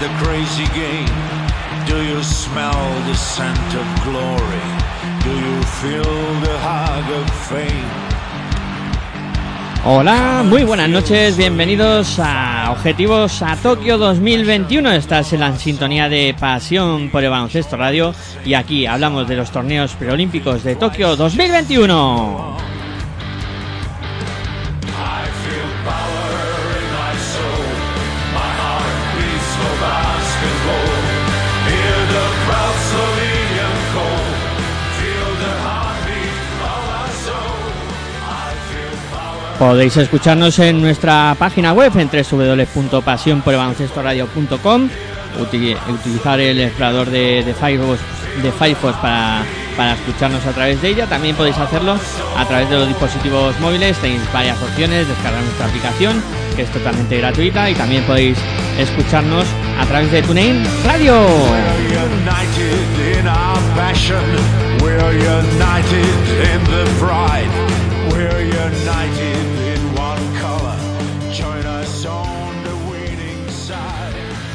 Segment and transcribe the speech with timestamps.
[0.00, 1.10] the crazy game?
[1.86, 4.68] Do you smell the scent of glory?
[5.24, 8.08] Do you feel the hug of fame?
[9.84, 14.92] Hola, muy buenas noches, bienvenidos a Objetivos a Tokio 2021.
[14.92, 19.50] Estás en la sintonía de Pasión por el Baloncesto Radio y aquí hablamos de los
[19.50, 22.67] torneos preolímpicos de Tokio 2021.
[39.58, 44.88] Podéis escucharnos en nuestra página web en www.pasionporelbaloncestoradio.com
[45.40, 47.98] Uti- utilizar el explorador de, de Firefox,
[48.42, 49.42] de Firefox para,
[49.76, 51.06] para escucharnos a través de ella.
[51.06, 51.96] También podéis hacerlo
[52.36, 53.96] a través de los dispositivos móviles.
[53.98, 56.22] Tenéis varias opciones, descargar nuestra aplicación,
[56.56, 57.68] que es totalmente gratuita.
[57.70, 58.38] Y también podéis
[58.78, 59.44] escucharnos
[59.80, 61.14] a través de TuneIn Radio.
[64.80, 64.98] We're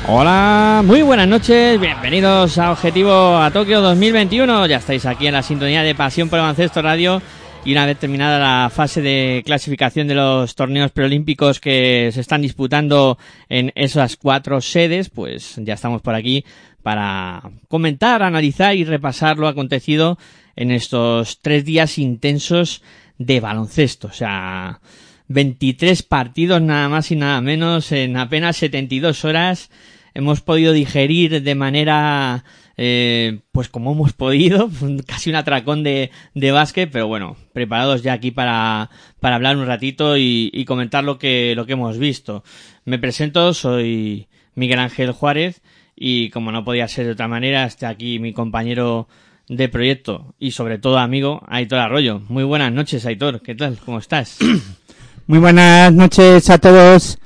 [0.06, 4.68] Hola, muy buenas noches, bienvenidos a Objetivo a Tokio 2021.
[4.68, 7.22] Ya estáis aquí en la sintonía de Pasión por Baloncesto Radio
[7.64, 12.42] y una vez terminada la fase de clasificación de los torneos preolímpicos que se están
[12.42, 16.44] disputando en esas cuatro sedes, pues ya estamos por aquí
[16.84, 20.18] para comentar, analizar y repasar lo acontecido
[20.58, 22.84] en estos tres días intensos
[23.18, 24.10] de baloncesto.
[24.10, 24.82] O sea,
[25.30, 29.70] 23 partidos nada más y nada menos en apenas 72 horas.
[30.14, 32.44] Hemos podido digerir de manera,
[32.78, 34.70] eh, pues como hemos podido,
[35.08, 39.66] casi un atracón de, de básquet, pero bueno, preparados ya aquí para, para hablar un
[39.66, 42.44] ratito y, y comentar lo que, lo que hemos visto.
[42.86, 45.62] Me presento, soy Miguel Ángel Juárez
[45.96, 49.08] y como no podía ser de otra manera, está aquí mi compañero
[49.48, 52.22] de proyecto y sobre todo amigo Aitor Arroyo.
[52.30, 53.42] Muy buenas noches, Aitor.
[53.42, 53.78] ¿Qué tal?
[53.84, 54.38] ¿Cómo estás?
[55.28, 57.20] Muy buenas noches a todos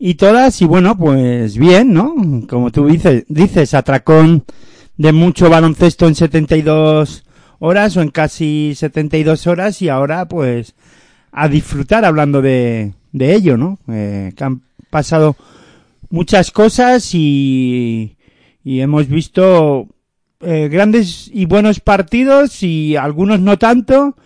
[0.00, 0.60] y todas.
[0.60, 2.16] Y bueno, pues bien, ¿no?
[2.48, 4.44] Como tú dices, dices atracón
[4.96, 7.24] de mucho baloncesto en 72
[7.60, 10.74] horas o en casi 72 horas y ahora pues
[11.30, 13.78] a disfrutar hablando de, de ello, ¿no?
[13.88, 15.36] Eh, que han pasado
[16.08, 18.16] muchas cosas y,
[18.64, 19.86] y hemos visto
[20.40, 24.16] eh, grandes y buenos partidos y algunos no tanto.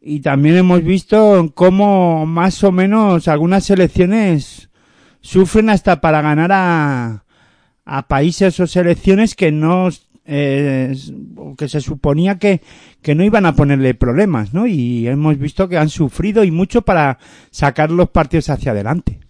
[0.00, 4.65] Y también hemos visto cómo más o menos algunas selecciones
[5.26, 7.24] sufren hasta para ganar a,
[7.84, 9.90] a países o selecciones que no
[10.24, 10.94] eh,
[11.56, 12.60] que se suponía que,
[13.02, 14.66] que no iban a ponerle problemas, ¿no?
[14.66, 17.18] Y hemos visto que han sufrido y mucho para
[17.50, 19.20] sacar los partidos hacia adelante.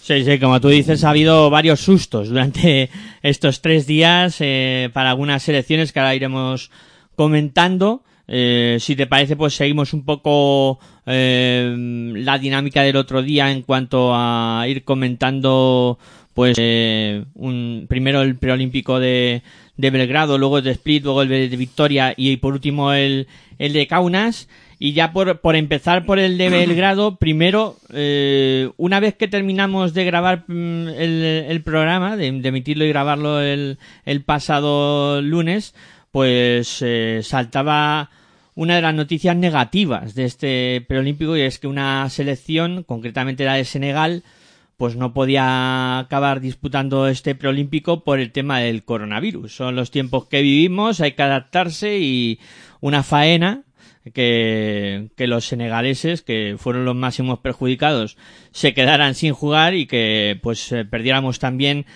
[0.00, 2.90] Sí, sí, como tú dices, ha habido varios sustos durante
[3.22, 6.70] estos tres días eh, para algunas selecciones que ahora iremos
[7.16, 8.04] comentando.
[8.26, 11.74] Eh, si te parece, pues seguimos un poco eh,
[12.16, 15.98] la dinámica del otro día en cuanto a ir comentando,
[16.32, 19.42] pues, eh, un, primero el preolímpico de,
[19.76, 23.26] de Belgrado, luego el de Split, luego el de Victoria y por último el,
[23.58, 24.48] el de Kaunas.
[24.78, 29.94] Y ya por, por empezar por el de Belgrado, primero, eh, una vez que terminamos
[29.94, 35.74] de grabar mm, el, el programa, de, de emitirlo y grabarlo el, el pasado lunes,
[36.14, 38.08] pues eh, saltaba
[38.54, 43.54] una de las noticias negativas de este preolímpico y es que una selección, concretamente la
[43.54, 44.22] de Senegal,
[44.76, 49.56] pues no podía acabar disputando este preolímpico por el tema del coronavirus.
[49.56, 52.38] Son los tiempos que vivimos, hay que adaptarse y
[52.80, 53.64] una faena
[54.12, 58.16] que, los senegaleses, que fueron los máximos perjudicados,
[58.52, 61.86] se quedaran sin jugar y que pues eh, perdiéramos también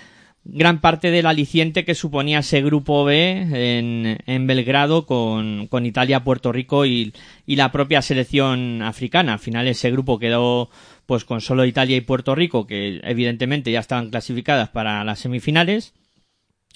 [0.50, 6.52] gran parte del aliciente que suponía ese grupo B en, Belgrado con, con Italia, Puerto
[6.52, 7.12] Rico y,
[7.46, 9.34] la propia selección africana.
[9.34, 10.70] Al final ese grupo quedó
[11.04, 15.94] pues con solo Italia y Puerto Rico, que evidentemente ya estaban clasificadas para las semifinales,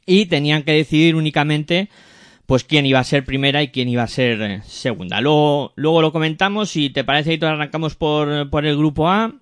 [0.06, 1.88] y tenían que decidir únicamente
[2.46, 5.20] pues quién iba a ser primera y quién iba a ser segunda.
[5.20, 9.34] Luego, luego lo comentamos y te parece y arrancamos por el grupo A,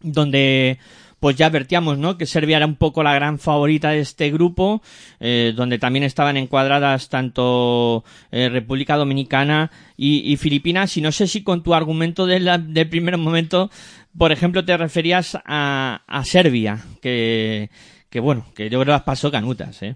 [0.00, 0.78] donde
[1.22, 2.18] pues ya advertíamos, ¿no?
[2.18, 4.82] Que Serbia era un poco la gran favorita de este grupo,
[5.20, 8.02] eh, donde también estaban encuadradas tanto
[8.32, 10.96] eh, República Dominicana y, Filipinas.
[10.96, 13.70] Y no sé si con tu argumento del, del primer momento,
[14.18, 17.70] por ejemplo, te referías a, a Serbia, que,
[18.10, 19.94] que bueno, que yo creo que las pasó canutas, ¿eh?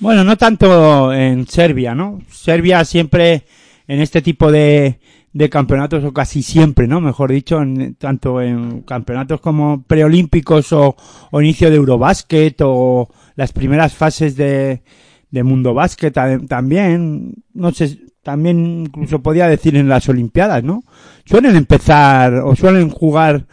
[0.00, 2.22] Bueno, no tanto en Serbia, ¿no?
[2.30, 3.42] Serbia siempre
[3.86, 4.98] en este tipo de,
[5.34, 7.00] de campeonatos, o casi siempre, ¿no?
[7.00, 10.94] Mejor dicho, en, tanto en campeonatos como preolímpicos o,
[11.32, 14.82] inicio de Eurobásquet o las primeras fases de,
[15.30, 20.84] de Mundo Básquet también, no sé, también incluso podía decir en las Olimpiadas, ¿no?
[21.24, 23.46] Suelen empezar o suelen jugar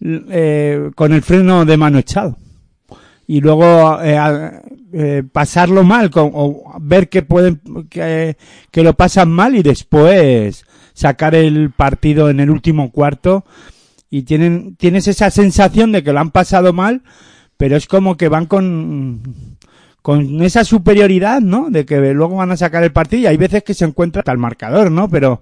[0.00, 2.36] eh, con el freno de mano echado
[3.28, 4.60] y luego eh,
[4.92, 8.36] eh, pasarlo mal con, o ver que pueden que
[8.82, 10.64] lo pasan mal y después
[10.98, 13.44] sacar el partido en el último cuarto
[14.10, 17.02] y tienen tienes esa sensación de que lo han pasado mal
[17.56, 19.56] pero es como que van con
[20.02, 23.62] con esa superioridad no de que luego van a sacar el partido y hay veces
[23.62, 25.40] que se encuentra al marcador no pero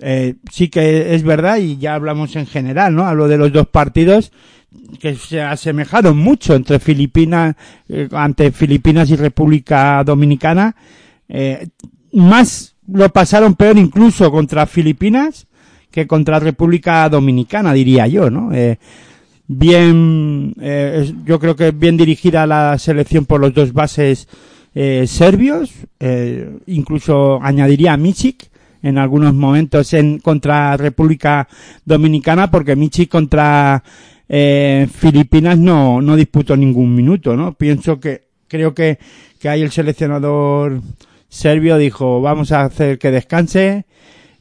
[0.00, 3.68] eh, sí que es verdad y ya hablamos en general no hablo de los dos
[3.68, 4.30] partidos
[5.00, 7.56] que se asemejaron mucho entre Filipinas,
[7.88, 10.76] eh, ante Filipinas y República Dominicana.
[11.28, 11.68] Eh,
[12.12, 15.46] más lo pasaron peor incluso contra Filipinas
[15.90, 18.52] que contra República Dominicana, diría yo, ¿no?
[18.52, 18.78] Eh,
[19.46, 24.28] bien, eh, yo creo que bien dirigida la selección por los dos bases
[24.74, 28.48] eh, serbios, eh, incluso añadiría a Michik
[28.82, 31.48] en algunos momentos en contra República
[31.84, 33.82] Dominicana, porque Michik contra
[34.28, 37.54] eh, Filipinas no, no disputó ningún minuto, ¿no?
[37.54, 38.98] Pienso que, creo que,
[39.40, 40.80] que ahí el seleccionador
[41.28, 43.86] serbio dijo, vamos a hacer que descanse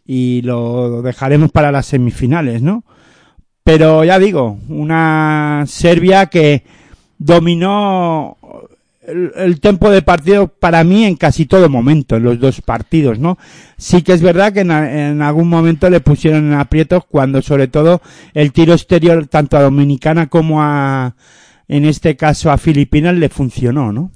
[0.05, 2.83] y lo dejaremos para las semifinales, ¿no?
[3.63, 6.63] Pero ya digo, una Serbia que
[7.17, 8.37] dominó
[9.05, 13.37] el, tiempo de partido para mí en casi todo momento, en los dos partidos, ¿no?
[13.77, 17.67] Sí que es verdad que en, en, algún momento le pusieron en aprietos cuando sobre
[17.67, 18.01] todo
[18.33, 21.15] el tiro exterior tanto a Dominicana como a,
[21.67, 24.11] en este caso a Filipinas le funcionó, ¿no?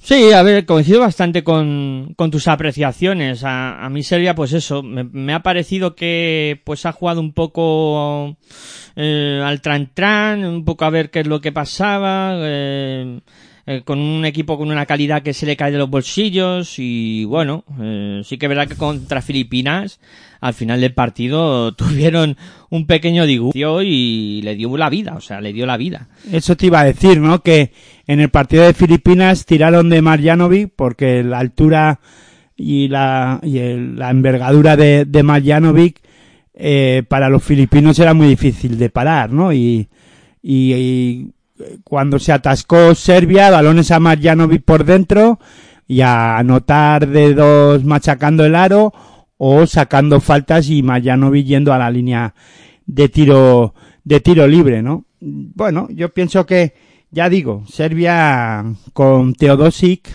[0.00, 3.44] Sí, a ver, coincido bastante con, tus apreciaciones.
[3.44, 7.32] A, a mí Serbia, pues eso, me, me, ha parecido que pues ha jugado un
[7.32, 8.36] poco
[8.96, 12.34] eh, al tran-tran, un poco a ver qué es lo que pasaba.
[12.38, 13.20] Eh,
[13.70, 17.26] eh, con un equipo con una calidad que se le cae de los bolsillos y
[17.26, 20.00] bueno, eh, sí que es verdad que contra Filipinas
[20.40, 22.38] al final del partido tuvieron
[22.70, 26.08] un pequeño disgusto y le dio la vida, o sea, le dio la vida.
[26.32, 27.42] Eso te iba a decir, ¿no?
[27.42, 27.72] Que
[28.06, 32.00] en el partido de Filipinas tiraron de Marjanovic porque la altura
[32.56, 36.00] y la, y la envergadura de, de Marjanovic
[36.54, 39.52] eh, para los filipinos era muy difícil de parar, ¿no?
[39.52, 39.90] Y,
[40.42, 41.32] y
[41.84, 45.38] cuando se atascó Serbia, balones a Marjanovic por dentro
[45.86, 48.92] y a anotar de dos machacando el aro
[49.36, 52.34] o sacando faltas y Marjanovic yendo a la línea
[52.86, 53.74] de tiro
[54.04, 55.04] de tiro libre, ¿no?
[55.20, 56.74] Bueno, yo pienso que
[57.10, 60.08] ya digo, Serbia con Teodosic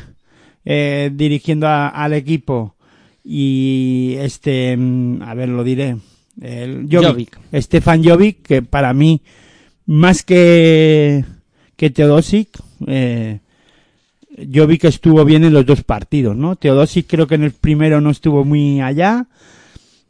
[0.65, 2.75] eh, dirigiendo a, al equipo
[3.23, 4.77] y este,
[5.21, 5.97] a ver, lo diré,
[6.41, 7.39] el Jovic, Jovic.
[7.53, 9.21] Stefan Jovic, que para mí
[9.85, 11.25] más que
[11.75, 13.39] que Teodosic eh,
[14.37, 16.55] yo vi que estuvo bien en los dos partidos, ¿no?
[16.55, 19.27] Teodosic creo que en el primero no estuvo muy allá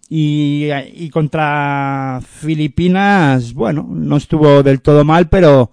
[0.10, 5.72] y, y contra Filipinas, bueno, no estuvo del todo mal, pero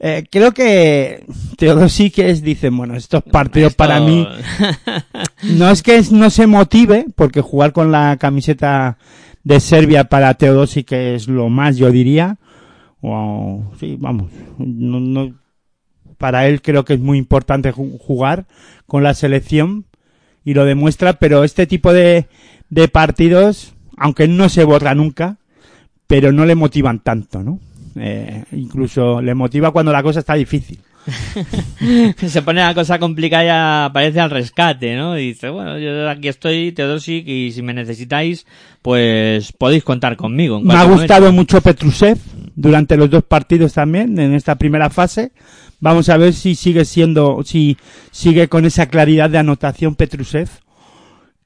[0.00, 1.24] eh, creo que
[1.56, 3.78] Teodosic es, dicen, bueno, estos partidos Esto...
[3.78, 4.26] para mí
[5.56, 8.98] no es que no se motive, porque jugar con la camiseta
[9.44, 12.38] de Serbia para Teodosic es lo más, yo diría,
[13.04, 14.30] Wow, sí, vamos.
[14.56, 15.34] No, no,
[16.16, 18.46] para él creo que es muy importante jugar
[18.86, 19.84] con la selección
[20.42, 22.28] y lo demuestra, pero este tipo de,
[22.70, 25.36] de partidos, aunque no se borra nunca,
[26.06, 27.60] pero no le motivan tanto, ¿no?
[27.96, 30.78] Eh, incluso le motiva cuando la cosa está difícil.
[32.16, 35.18] se pone la cosa complicada y aparece al rescate, ¿no?
[35.18, 38.46] Y dice, bueno, yo aquí estoy, Teodosic, y si me necesitáis,
[38.82, 40.60] pues podéis contar conmigo.
[40.60, 41.40] Me ha gustado momento.
[41.40, 42.18] mucho Petrusev
[42.54, 45.32] durante los dos partidos también, en esta primera fase.
[45.80, 47.76] Vamos a ver si sigue siendo, si
[48.10, 50.48] sigue con esa claridad de anotación Petrusev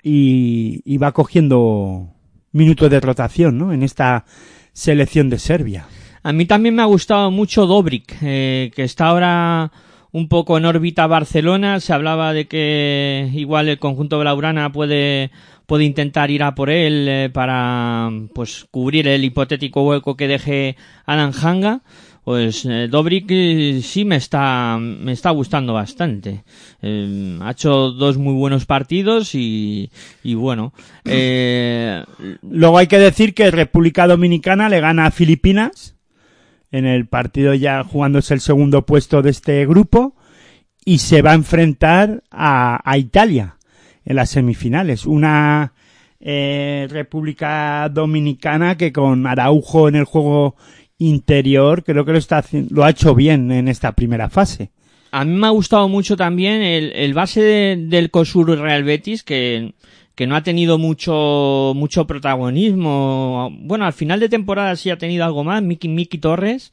[0.03, 2.15] y, y va cogiendo
[2.53, 3.73] minutos de rotación, ¿no?
[3.73, 4.25] En esta
[4.73, 5.87] selección de Serbia.
[6.23, 9.73] A mí también me ha gustado mucho Dobrik, eh, que está ahora
[10.13, 11.81] un poco en órbita Barcelona.
[11.81, 15.31] Se hablaba de que igual el conjunto Blaugrana puede,
[15.67, 20.77] puede intentar ir a por él eh, para pues cubrir el hipotético hueco que deje
[21.07, 21.83] Alan Hanga
[22.29, 26.45] pues eh, Dobrik eh, sí me está, me está gustando bastante.
[26.83, 29.91] Eh, ha hecho dos muy buenos partidos y,
[30.23, 30.75] y bueno,
[31.07, 35.97] Luego hay que decir que República Dominicana le gana a Filipinas
[36.71, 40.15] en el partido ya jugándose el segundo puesto de este grupo
[40.85, 43.57] y se va a enfrentar a, a Italia
[44.05, 45.07] en las semifinales.
[45.07, 45.73] Una
[46.21, 50.57] eh, República Dominicana que con Araujo en el juego
[50.99, 54.71] interior creo que lo está lo ha hecho bien en esta primera fase.
[55.11, 59.23] A mí me ha gustado mucho también el, el base de- del COSUR Real Betis
[59.23, 59.75] que,
[60.19, 63.51] que no ha tenido mucho, mucho protagonismo.
[63.61, 65.63] Bueno, al final de temporada sí ha tenido algo más.
[65.63, 66.73] Miki, Miki Torres,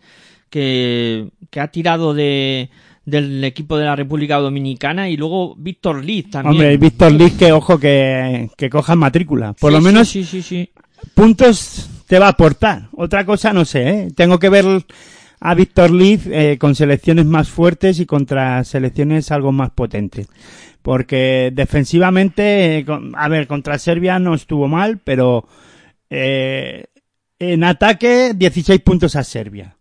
[0.49, 2.71] que, que ha tirado de,
[3.05, 6.53] del equipo de la República Dominicana y luego Víctor Liz también.
[6.53, 9.53] Hombre, Víctor Liz que ojo que, que cojan matrícula.
[9.53, 10.67] Por Sí, lo menos Sí, sí, sí.
[11.13, 12.89] puntos te va a aportar.
[12.93, 14.07] Otra cosa no sé, ¿eh?
[14.15, 14.65] Tengo que ver
[15.39, 20.27] a Víctor Liz eh, con selecciones más fuertes y contra selecciones algo más potentes.
[20.85, 25.47] Porque defensivamente, eh, a ver, contra Serbia no estuvo mal, pero
[26.11, 26.85] eh,
[27.39, 29.77] en ataque 16 puntos a Serbia.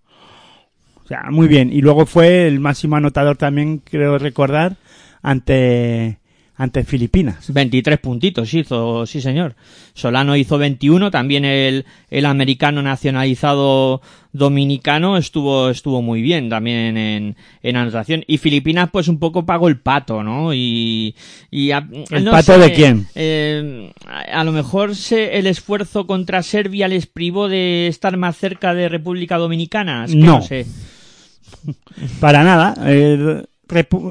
[1.04, 1.70] O sea, muy bien.
[1.70, 4.78] Y luego fue el máximo anotador también, creo recordar,
[5.20, 6.20] ante,
[6.56, 7.52] ante Filipinas.
[7.52, 9.56] 23 puntitos hizo, sí señor.
[9.92, 14.00] Solano hizo 21, también el, el americano nacionalizado
[14.32, 18.24] dominicano estuvo, estuvo muy bien también en, en anotación.
[18.26, 20.54] Y Filipinas pues un poco pagó el pato, ¿no?
[20.54, 21.14] Y,
[21.50, 23.06] y a- ¿El no pato sé, de quién?
[23.16, 28.36] eh, a, a lo mejor se- el esfuerzo contra Serbia les privó de estar más
[28.36, 30.04] cerca de República Dominicana.
[30.04, 30.36] Es que No.
[30.38, 30.66] no sé.
[32.20, 32.74] Para nada.
[32.86, 33.44] Eh,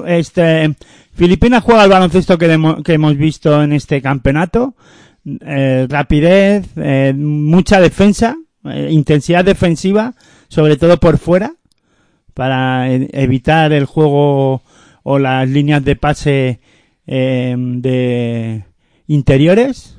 [0.06, 0.74] este,
[1.14, 4.74] Filipinas juega el baloncesto que, hemos visto en este campeonato.
[5.24, 10.14] Eh, rapidez, eh, mucha defensa, eh, intensidad defensiva,
[10.48, 11.54] sobre todo por fuera,
[12.34, 14.62] para e- evitar el juego
[15.02, 16.60] o las líneas de pase
[17.06, 18.64] eh, de
[19.06, 19.96] interiores,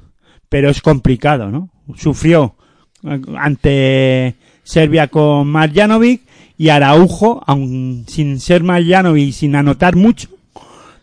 [0.49, 1.69] pero es complicado, ¿no?
[1.95, 2.55] Sufrió
[3.37, 6.23] ante Serbia con Marjanovic
[6.57, 10.29] y Araujo, aun sin ser Marjanovic y sin anotar mucho,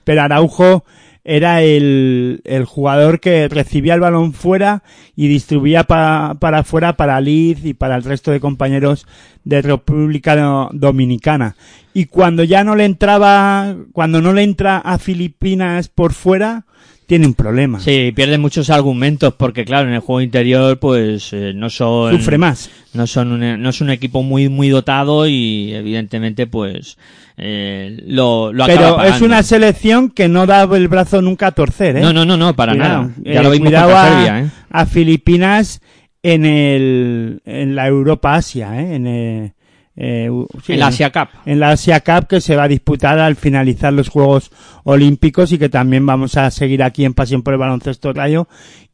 [0.04, 0.85] pero Araujo
[1.25, 4.82] era el, el jugador que recibía el balón fuera
[5.14, 9.06] y distribuía pa- para afuera para Liz y para el resto de compañeros
[9.44, 11.54] de República Do- Dominicana.
[11.94, 16.64] Y cuando ya no le entraba, cuando no le entra a Filipinas por fuera,
[17.12, 17.78] tiene un problema.
[17.78, 22.16] Sí, pierde muchos argumentos porque claro, en el juego interior pues eh, no son...
[22.16, 22.71] Sufre más.
[22.95, 26.97] no son un, no es un equipo muy muy dotado y evidentemente pues
[27.37, 31.52] eh, lo, lo acaba Pero es una selección que no da el brazo nunca a
[31.52, 32.00] torcer, ¿eh?
[32.00, 33.02] no no no no para Cuidado.
[33.02, 34.50] nada ya Eh, lo vimos a, Serbia ¿eh?
[34.71, 35.83] a Filipinas
[36.23, 38.95] en el en la Europa Asia, ¿eh?
[38.95, 39.52] En, el,
[39.97, 40.31] eh,
[40.65, 41.29] sí, en la Asia Cup.
[41.45, 44.51] en la Asia Cup que se va a disputar al finalizar los Juegos
[44.85, 48.49] Olímpicos y que también vamos a seguir aquí en Pasión por el Baloncesto Rayo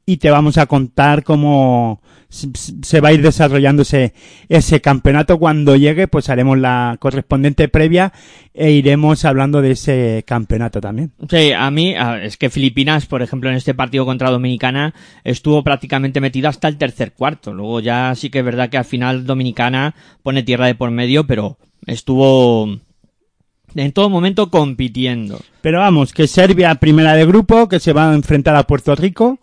[0.09, 2.01] y te vamos a contar cómo
[2.31, 4.15] se va a ir desarrollando ese,
[4.49, 5.39] ese campeonato.
[5.39, 8.15] Cuando llegue, pues haremos la correspondiente previa
[8.55, 11.13] e iremos hablando de ese campeonato también.
[11.29, 16.23] Sí, a mí es que Filipinas, por ejemplo, en este partido contra Dominicana estuvo prácticamente
[16.23, 17.53] metida hasta el tercer cuarto.
[17.53, 21.27] Luego ya sí que es verdad que al final Dominicana pone tierra de por medio,
[21.27, 22.67] pero estuvo
[23.75, 25.39] en todo momento compitiendo.
[25.61, 29.39] Pero vamos, que Serbia primera de grupo, que se va a enfrentar a Puerto Rico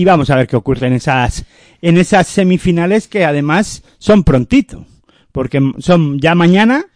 [0.00, 1.44] y vamos a ver qué ocurre en esas
[1.82, 4.86] en esas semifinales que además son prontito,
[5.30, 6.86] porque son ya mañana,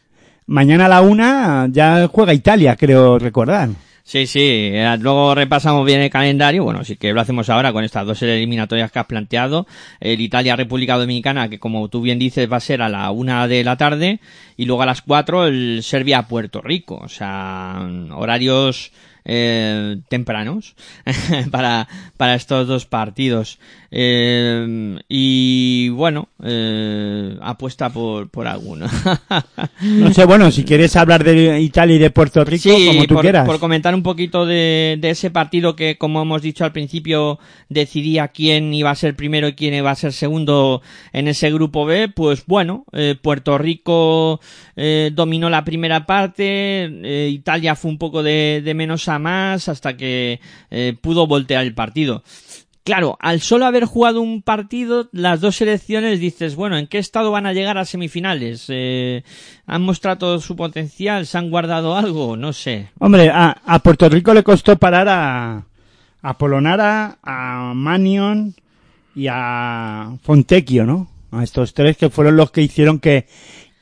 [0.47, 3.69] mañana a la una ya juega Italia, creo recordar.
[4.05, 7.85] Sí, sí, eh, luego repasamos bien el calendario, bueno, sí que lo hacemos ahora con
[7.85, 9.67] estas dos eliminatorias que has planteado,
[10.01, 13.65] el Italia-República Dominicana, que como tú bien dices va a ser a la una de
[13.65, 14.21] la tarde,
[14.57, 18.93] y luego a las cuatro el Serbia-Puerto Rico, o sea, horarios
[19.25, 20.75] eh, tempranos
[21.51, 23.59] para, para estos dos partidos.
[23.97, 28.87] Eh, y bueno, eh, apuesta por, por alguno.
[29.83, 33.15] No sé, bueno, si quieres hablar de Italia y de Puerto Rico, Sí, como tú
[33.15, 33.47] por, quieras.
[33.47, 38.29] por comentar un poquito de, de ese partido que, como hemos dicho al principio, decidía
[38.29, 40.81] quién iba a ser primero y quién iba a ser segundo
[41.13, 44.41] en ese grupo B, pues bueno, eh, Puerto Rico
[44.75, 49.69] eh, dominó la primera parte, eh, Italia fue un poco de, de menos a más
[49.69, 50.41] hasta que
[51.03, 52.25] pudo voltear el partido.
[52.85, 57.31] Claro, al solo haber jugado un partido, las dos selecciones dices, bueno, ¿en qué estado
[57.31, 58.67] van a llegar a semifinales?
[58.69, 59.25] Eh,
[59.67, 61.27] ¿Han mostrado su potencial?
[61.27, 62.37] ¿Se han guardado algo?
[62.37, 62.91] No sé.
[62.99, 65.65] Hombre, a, Puerto Rico le costó parar a,
[66.21, 68.55] a Polonara, a Manion
[69.15, 71.11] y a Fontecchio, ¿no?
[71.31, 73.27] A estos tres que fueron los que hicieron que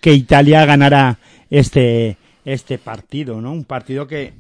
[0.03, 3.53] que Italia ganara este, este partido, ¿no?
[3.53, 4.35] Un partido que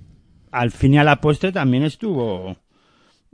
[0.51, 2.57] al fin y a la también estuvo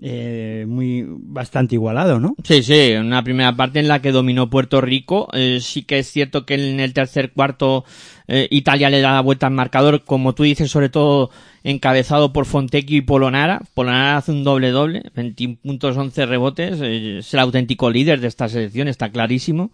[0.00, 2.36] eh, muy bastante igualado, ¿no?
[2.44, 5.28] Sí, sí, una primera parte en la que dominó Puerto Rico.
[5.32, 7.84] Eh, sí que es cierto que en el tercer cuarto
[8.28, 11.30] eh, Italia le da la vuelta al marcador, como tú dices, sobre todo
[11.64, 13.60] encabezado por Fontecchio y Polonara.
[13.74, 18.28] Polonara hace un doble doble, 21 puntos, 11 rebotes, eh, es el auténtico líder de
[18.28, 19.72] esta selección, está clarísimo.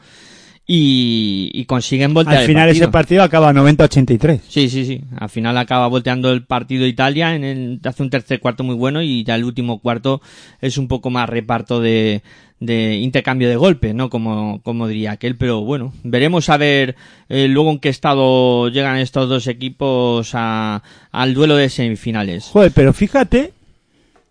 [0.66, 2.84] Y, y consiguen voltear Al el final partido.
[2.84, 4.40] ese partido acaba 90-83.
[4.48, 5.02] Sí, sí, sí.
[5.18, 9.02] Al final acaba volteando el partido Italia, en el, hace un tercer cuarto muy bueno
[9.02, 10.22] y ya el último cuarto
[10.62, 12.22] es un poco más reparto de,
[12.60, 14.08] de intercambio de golpes, ¿no?
[14.08, 16.96] Como, como diría aquel, pero bueno, veremos a ver
[17.28, 22.46] eh, luego en qué estado llegan estos dos equipos a, al duelo de semifinales.
[22.46, 23.52] Joder, pero fíjate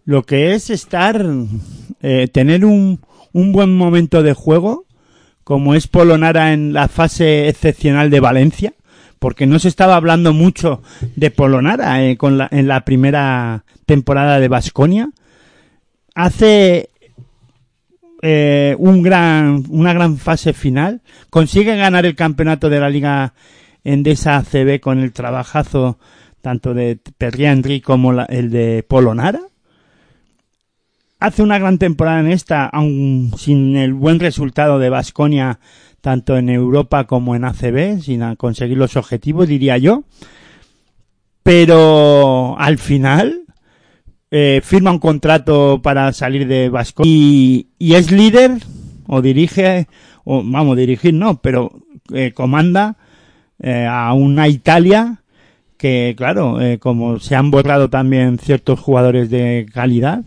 [0.05, 1.23] lo que es estar,
[2.01, 2.99] eh, tener un,
[3.33, 4.85] un buen momento de juego,
[5.43, 8.73] como es Polonara en la fase excepcional de Valencia,
[9.19, 10.81] porque no se estaba hablando mucho
[11.15, 15.09] de Polonara eh, con la, en la primera temporada de Basconia.
[16.15, 16.89] Hace
[18.21, 23.33] eh, un gran, una gran fase final, consigue ganar el campeonato de la Liga
[23.83, 25.97] Endesa ACB con el trabajazo
[26.41, 29.41] tanto de Perrià Henry como la- el de Polonara.
[31.23, 35.57] Hace una gran temporada en esta, aun sin el buen resultado de Basconia
[36.01, 40.03] tanto en Europa como en ACB, sin conseguir los objetivos, diría yo.
[41.41, 43.43] Pero al final
[44.31, 48.57] eh, firma un contrato para salir de Basconia y, es líder
[49.07, 49.87] o dirige,
[50.25, 51.71] o vamos, dirigir no, pero
[52.13, 52.97] eh, comanda
[53.59, 55.23] eh, a una Italia
[55.77, 60.25] que, claro, como se han borrado también ciertos jugadores de calidad,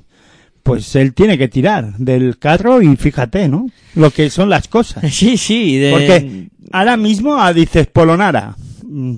[0.67, 3.69] pues él tiene que tirar del carro y fíjate, ¿no?
[3.95, 5.05] Lo que son las cosas.
[5.15, 5.91] Sí, sí, de...
[5.93, 8.57] Porque ahora mismo ah, dices Polonara.
[8.83, 9.15] mm,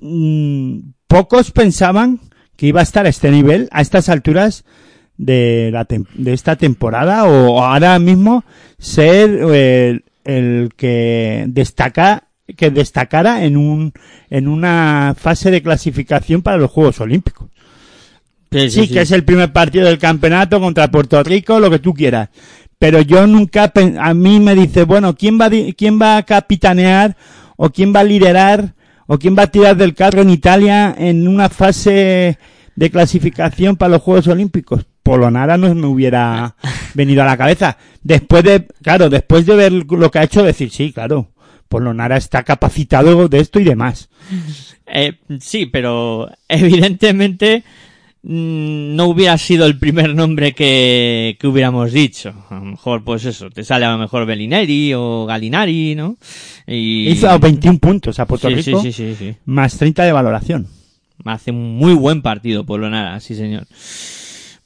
[0.00, 2.20] mm, Pocos pensaban
[2.56, 4.64] que iba a estar a este nivel, a estas alturas
[5.16, 8.44] de, la tem- de esta temporada, o ahora mismo
[8.78, 12.24] ser eh, el que destaca
[12.56, 13.92] que destacara en un
[14.30, 17.48] en una fase de clasificación para los Juegos Olímpicos.
[18.50, 22.30] Sí, que es el primer partido del campeonato contra Puerto Rico, lo que tú quieras.
[22.78, 27.16] Pero yo nunca, a mí me dice, bueno, ¿quién va, quién va a capitanear
[27.56, 28.74] o quién va a liderar
[29.06, 32.38] o quién va a tirar del carro en Italia en una fase
[32.76, 34.86] de clasificación para los Juegos Olímpicos?
[35.02, 36.54] Polonara no me hubiera
[36.94, 37.76] venido a la cabeza.
[38.02, 41.32] Después de, claro, después de ver lo que ha hecho, decir, sí, claro,
[41.68, 44.08] Polonara está capacitado de esto y demás.
[44.86, 47.64] Eh, sí, pero evidentemente
[48.22, 52.34] no hubiera sido el primer nombre que, que hubiéramos dicho.
[52.50, 56.16] A lo mejor, pues eso, te sale a lo mejor Bellineri o Galinari, ¿no?
[56.66, 57.08] Y...
[57.08, 59.36] Hizo 21 puntos a Puerto sí, Rico, sí, sí, sí, sí.
[59.44, 60.66] más 30 de valoración.
[61.24, 63.66] Hace un muy buen partido Polonara, sí señor.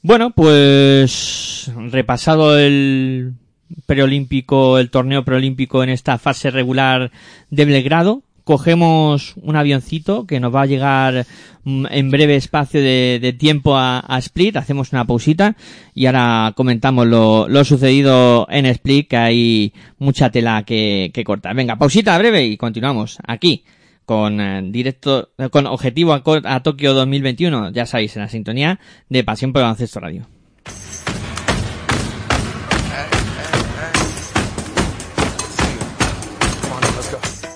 [0.01, 3.33] Bueno, pues repasado el
[3.85, 7.11] preolímpico, el torneo preolímpico en esta fase regular
[7.49, 11.25] de Belgrado, cogemos un avioncito que nos va a llegar
[11.63, 15.55] mm, en breve espacio de, de tiempo a, Split, hacemos una pausita
[15.93, 21.55] y ahora comentamos lo, sucedido en Split, que hay mucha tela que, cortar.
[21.55, 23.63] Venga, pausita breve y continuamos aquí
[24.05, 29.23] con eh, directo con objetivo a, a Tokio 2021, ya sabéis, en la sintonía de
[29.23, 30.32] Pasión por el Baloncesto Radio.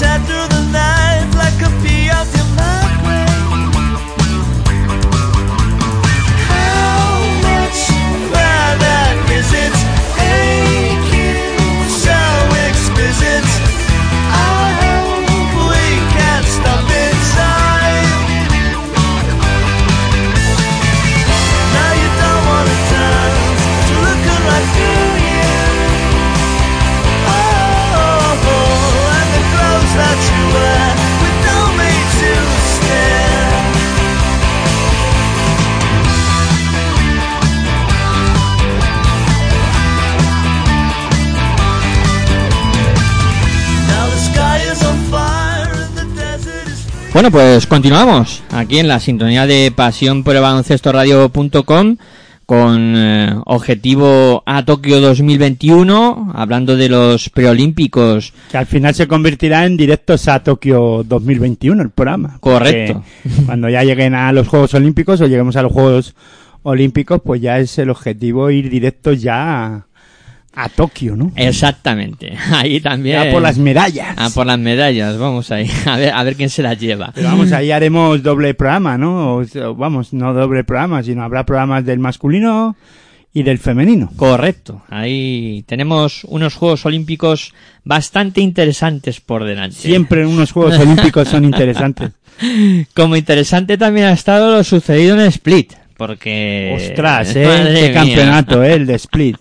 [0.00, 0.53] the
[47.24, 51.96] Bueno, pues continuamos aquí en la sintonía de pasión por el baloncesto radio.com
[52.44, 58.34] con eh, objetivo a Tokio 2021, hablando de los preolímpicos.
[58.50, 62.36] Que al final se convertirá en directos a Tokio 2021 el programa.
[62.40, 63.02] Correcto.
[63.46, 66.14] Cuando ya lleguen a los Juegos Olímpicos o lleguemos a los Juegos
[66.62, 69.86] Olímpicos, pues ya es el objetivo ir directos ya a,
[70.56, 71.32] a Tokio, ¿no?
[71.36, 72.36] Exactamente.
[72.52, 73.24] Ahí también.
[73.24, 74.14] Ya por las medallas.
[74.16, 75.70] Ah, por las medallas, vamos ahí.
[75.86, 77.10] A ver, a ver quién se las lleva.
[77.14, 79.36] Pero vamos, ahí haremos doble programa, ¿no?
[79.38, 82.76] O vamos, no doble programa, sino habrá programas del masculino
[83.32, 84.10] y del femenino.
[84.16, 84.82] Correcto.
[84.88, 89.76] Ahí tenemos unos Juegos Olímpicos bastante interesantes por delante.
[89.76, 92.10] Siempre unos Juegos Olímpicos son interesantes.
[92.94, 95.72] Como interesante también ha estado lo sucedido en Split.
[95.96, 96.74] Porque.
[96.76, 97.46] Ostras, ¿eh?
[97.46, 97.94] Madre Qué mía.
[97.94, 98.74] campeonato, ¿eh?
[98.74, 99.36] El de Split.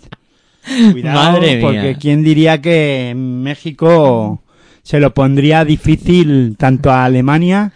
[0.92, 1.62] Cuidado, Madre mía.
[1.62, 4.42] porque quién diría que México
[4.84, 7.72] se lo pondría difícil tanto a Alemania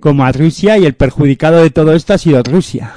[0.00, 2.94] como a Rusia y el perjudicado de todo esto ha sido Rusia.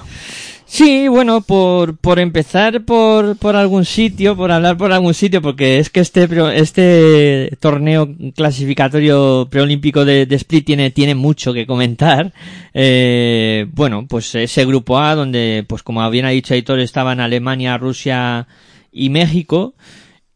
[0.73, 5.79] Sí, bueno, por, por empezar por, por algún sitio, por hablar por algún sitio, porque
[5.79, 12.31] es que este, este torneo clasificatorio preolímpico de, de Split tiene, tiene mucho que comentar.
[12.73, 17.77] Eh, bueno, pues ese grupo A, donde, pues como bien ha dicho Aitor, estaban Alemania,
[17.77, 18.47] Rusia
[18.91, 19.73] y México.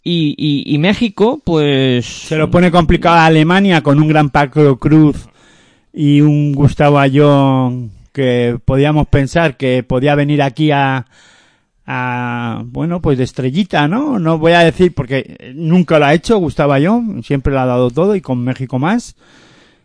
[0.04, 2.06] Y, y, y México, pues...
[2.06, 5.28] Se lo pone complicado a Alemania con un gran Paco Cruz
[5.91, 11.08] y un Gustavo Ayón que podíamos pensar que podía venir aquí a,
[11.88, 14.20] a, bueno, pues de estrellita, ¿no?
[14.20, 17.89] No voy a decir porque nunca lo ha hecho Gustavo Ayón, siempre lo ha dado
[17.89, 19.15] todo y con México más.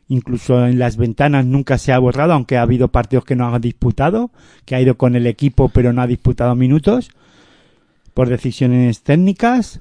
[0.09, 3.59] Incluso en las ventanas nunca se ha borrado, aunque ha habido partidos que no ha
[3.59, 4.31] disputado,
[4.65, 7.11] que ha ido con el equipo pero no ha disputado minutos
[8.21, 9.81] por decisiones técnicas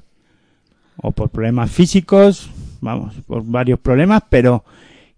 [0.95, 2.49] o por problemas físicos,
[2.79, 4.63] vamos, por varios problemas, pero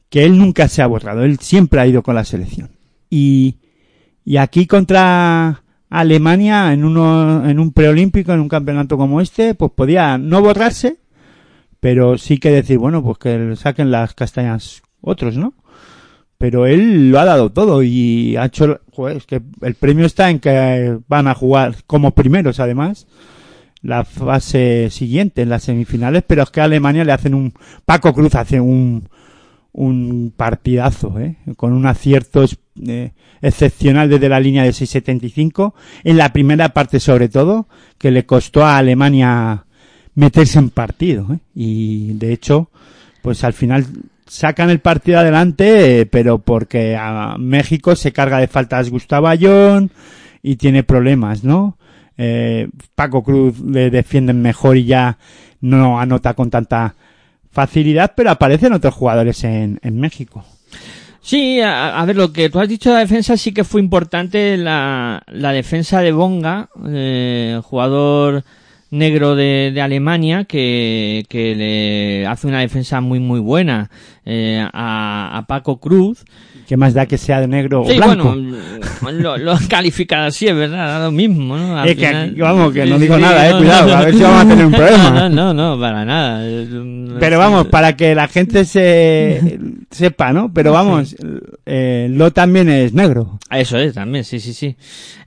[0.10, 2.72] que él nunca se ha borrado, él siempre ha ido con la selección.
[3.12, 3.58] Y,
[4.26, 9.72] y aquí contra Alemania, en, uno, en un preolímpico, en un campeonato como este, pues
[9.76, 10.98] podía no borrarse,
[11.80, 15.54] pero sí que decir, bueno, pues que saquen las castañas otros, ¿no?
[16.42, 20.32] Pero él lo ha dado todo y ha hecho, joder, es que el premio está
[20.32, 23.06] en que van a jugar como primeros además
[23.84, 27.54] la fase siguiente en las semifinales, pero es que a Alemania le hacen un
[27.86, 29.08] Paco Cruz hace un
[29.74, 31.38] un partidazo, ¿eh?
[31.56, 32.44] con un acierto
[32.88, 35.74] eh, excepcional desde la línea de 6.75
[36.04, 39.66] en la primera parte sobre todo que le costó a Alemania
[40.16, 41.40] meterse en partido ¿eh?
[41.56, 42.70] y de hecho
[43.22, 43.86] pues al final
[44.32, 49.91] sacan el partido adelante eh, pero porque a México se carga de faltas Gustavo Ayón
[50.41, 51.78] y tiene problemas, ¿no?
[52.17, 55.17] Eh, Paco Cruz le defienden mejor y ya
[55.60, 56.96] no anota con tanta
[57.52, 60.46] facilidad, pero aparecen otros jugadores en, en México.
[61.20, 63.82] Sí, a, a ver, lo que tú has dicho de la defensa sí que fue
[63.82, 68.46] importante la, la defensa de Bonga, eh, jugador
[68.92, 73.90] negro de, de Alemania, que, que le hace una defensa muy muy buena
[74.26, 76.24] eh, a, a Paco Cruz.
[76.68, 78.34] ¿Qué más da que sea de negro Sí, o blanco?
[79.02, 81.78] bueno, lo, lo calificado así, es verdad, da lo mismo, ¿no?
[81.78, 84.14] Al que final- vamos, que no digo sí, nada, eh, no, cuidado, no, a ver
[84.16, 85.10] si vamos a tener un problema.
[85.12, 86.46] No, no, no, para nada.
[87.20, 89.60] Pero vamos, para que la gente se
[89.92, 90.54] sepa, ¿no?
[90.54, 91.14] Pero vamos,
[91.66, 93.38] eh, Lo también es negro.
[93.50, 94.78] Eso es, también, sí, sí, sí.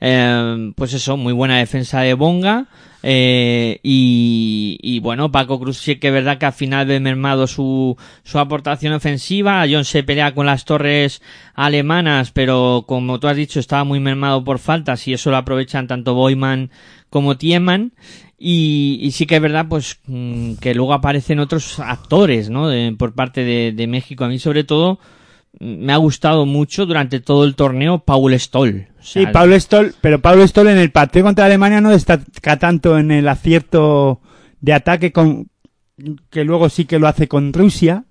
[0.00, 2.68] Eh, pues eso, muy buena defensa de Bonga.
[3.06, 7.46] Eh, y, y bueno, Paco Cruz sí que es verdad que al final ve mermado
[7.46, 9.66] su, su aportación ofensiva.
[9.70, 11.20] John se pelea con las torres
[11.52, 15.86] alemanas, pero como tú has dicho, estaba muy mermado por faltas y eso lo aprovechan
[15.86, 16.70] tanto Boyman
[17.10, 17.92] como Tiemann.
[18.38, 22.70] Y, y sí que es verdad, pues, mm, que luego aparecen otros actores, ¿no?
[22.96, 24.24] Por parte de, de México.
[24.24, 24.98] A mí, sobre todo,
[25.60, 28.88] me ha gustado mucho durante todo el torneo Paul Stoll.
[29.04, 32.58] O Sí, sea, Pablo Stoll, pero Pablo Stoll en el partido contra Alemania no destaca
[32.58, 34.20] tanto en el acierto
[34.60, 35.48] de ataque con,
[36.30, 38.04] que luego sí que lo hace con Rusia,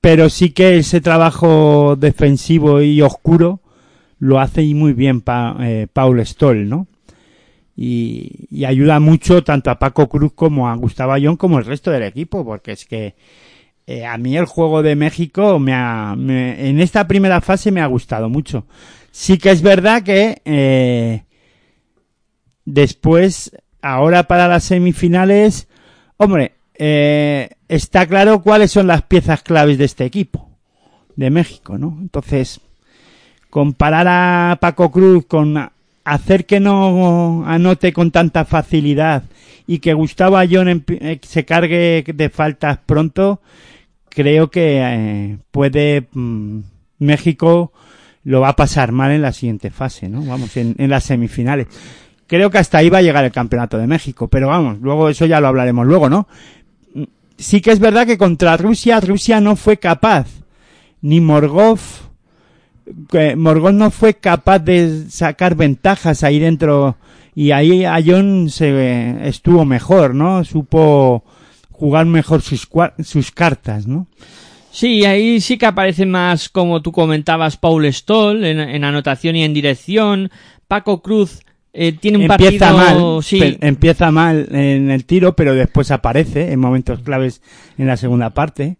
[0.00, 3.60] pero sí que ese trabajo defensivo y oscuro
[4.18, 6.88] lo hace y muy bien pa- eh, Paul Stoll, ¿no?
[7.76, 11.90] Y, y ayuda mucho tanto a Paco Cruz como a Gustavo Ayón como el resto
[11.90, 13.14] del equipo, porque es que
[13.86, 17.80] eh, a mí el juego de México me ha, me- en esta primera fase me
[17.80, 18.66] ha gustado mucho.
[19.12, 21.24] Sí que es verdad que eh,
[22.64, 25.68] después, ahora para las semifinales,
[26.16, 30.48] hombre, eh, está claro cuáles son las piezas claves de este equipo
[31.14, 31.98] de México, ¿no?
[32.00, 32.62] Entonces,
[33.50, 35.70] comparar a Paco Cruz con
[36.04, 39.24] hacer que no anote con tanta facilidad
[39.66, 43.42] y que Gustavo Ayón eh, se cargue de faltas pronto,
[44.08, 46.60] creo que puede mm,
[46.98, 47.72] México
[48.24, 50.22] lo va a pasar mal en la siguiente fase, ¿no?
[50.24, 51.66] Vamos, en, las semifinales.
[52.26, 55.26] Creo que hasta ahí va a llegar el campeonato de México, pero vamos, luego eso
[55.26, 56.28] ya lo hablaremos luego, ¿no?
[57.36, 60.28] Sí que es verdad que contra Rusia, Rusia no fue capaz,
[61.00, 61.80] ni Morgov,
[63.10, 66.96] que Morgov no fue capaz de sacar ventajas ahí dentro
[67.34, 70.44] y ahí Ayón se eh, estuvo mejor, ¿no?
[70.44, 71.24] Supo
[71.70, 72.68] jugar mejor sus,
[73.02, 74.06] sus cartas, ¿no?
[74.72, 79.44] Sí, ahí sí que aparece más, como tú comentabas, Paul Stoll en, en anotación y
[79.44, 80.30] en dirección.
[80.66, 81.42] Paco Cruz
[81.74, 83.14] eh, tiene un empieza partido...
[83.14, 87.42] mal, sí, empieza mal en el tiro, pero después aparece en momentos claves
[87.78, 88.76] en la segunda parte.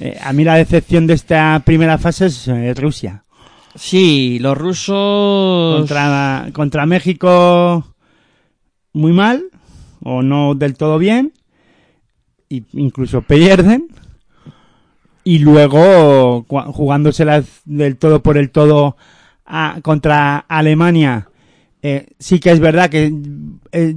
[0.00, 3.24] Eh, a mí la decepción de esta primera fase es eh, Rusia.
[3.74, 5.76] sí, los rusos...
[5.78, 7.94] Contra, contra México
[8.92, 9.44] muy mal,
[10.02, 11.32] o no del todo bien,
[12.48, 13.88] y incluso pierden.
[15.24, 18.96] Y luego, jugándoselas del todo por el todo
[19.46, 21.28] a- contra Alemania,
[21.82, 23.12] eh, sí que es verdad que
[23.72, 23.94] eh,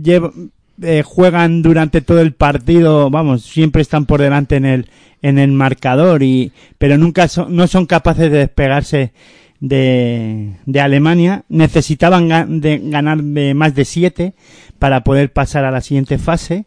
[0.81, 4.89] eh, juegan durante todo el partido, vamos, siempre están por delante en el
[5.21, 9.13] en el marcador y pero nunca son, no son capaces de despegarse
[9.61, 11.45] de, de Alemania.
[11.47, 14.33] Necesitaban de ganar de más de siete
[14.79, 16.65] para poder pasar a la siguiente fase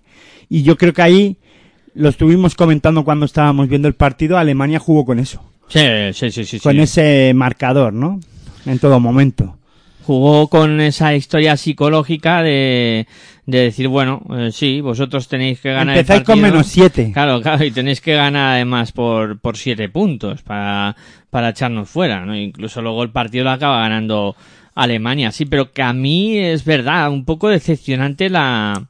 [0.49, 1.37] y yo creo que ahí
[1.97, 4.39] lo estuvimos comentando cuando estábamos viendo el partido.
[4.39, 5.81] Alemania jugó con eso, Sí,
[6.13, 6.61] sí, sí, sí.
[6.61, 6.81] con sí.
[6.83, 8.21] ese marcador, ¿no?
[8.67, 9.57] En todo momento.
[10.05, 13.09] Jugó con esa historia psicológica de,
[13.47, 16.53] de decir, bueno, eh, sí, vosotros tenéis que ganar Empezáis el con partido.
[16.53, 17.11] menos siete.
[17.13, 20.95] Claro, claro, y tenéis que ganar además por, por siete puntos para,
[21.31, 22.37] para echarnos fuera, ¿no?
[22.37, 24.37] Incluso luego el partido lo acaba ganando
[24.77, 28.87] Alemania, sí, pero que a mí es verdad, un poco decepcionante la,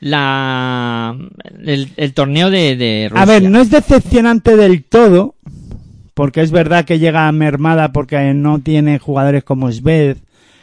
[0.00, 1.16] la,
[1.64, 3.22] el, el torneo de, de Rusia.
[3.22, 5.34] A ver, no es decepcionante del todo,
[6.14, 10.18] porque es verdad que llega mermada porque no tiene jugadores como Sved,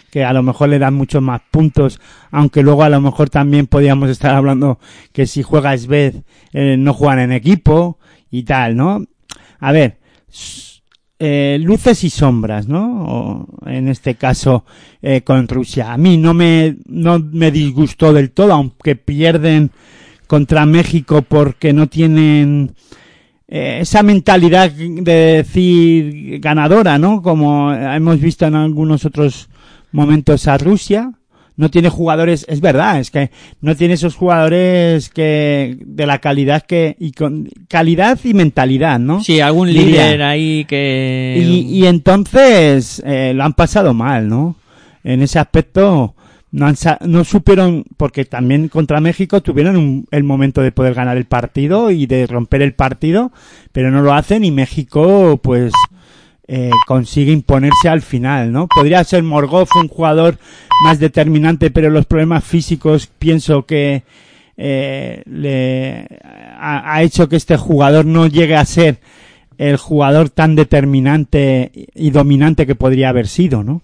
[0.09, 1.99] que a lo mejor le dan muchos más puntos,
[2.31, 4.79] aunque luego a lo mejor también podríamos estar hablando
[5.11, 6.15] que si juega Sved
[6.53, 7.97] eh, no juegan en equipo
[8.29, 9.03] y tal, ¿no?
[9.59, 9.97] A ver,
[11.25, 13.05] eh, luces y sombras, ¿no?
[13.05, 14.65] O, en este caso
[15.01, 15.93] eh, con Rusia.
[15.93, 19.71] A mí no me, no me disgustó del todo, aunque pierden
[20.27, 22.75] contra México porque no tienen
[23.47, 27.21] eh, esa mentalidad de decir ganadora, ¿no?
[27.21, 29.47] Como hemos visto en algunos otros
[29.93, 31.13] momentos a Rusia.
[31.55, 33.29] No tiene jugadores, es verdad, es que
[33.61, 39.23] no tiene esos jugadores que de la calidad que y con calidad y mentalidad, ¿no?
[39.23, 41.35] Sí, algún líder ahí que...
[41.39, 44.55] Y, y entonces eh, lo han pasado mal, ¿no?
[45.03, 46.15] En ese aspecto
[46.51, 51.17] no, han no supieron, porque también contra México tuvieron un- el momento de poder ganar
[51.17, 53.31] el partido y de romper el partido,
[53.71, 55.71] pero no lo hacen y México pues
[56.47, 58.67] eh, consigue imponerse al final, ¿no?
[58.67, 60.37] Podría ser Morgov un jugador
[60.83, 64.03] más determinante, pero los problemas físicos pienso que
[64.57, 66.07] eh, le
[66.59, 68.99] ha, ha hecho que este jugador no llegue a ser
[69.57, 73.81] el jugador tan determinante y dominante que podría haber sido, ¿no?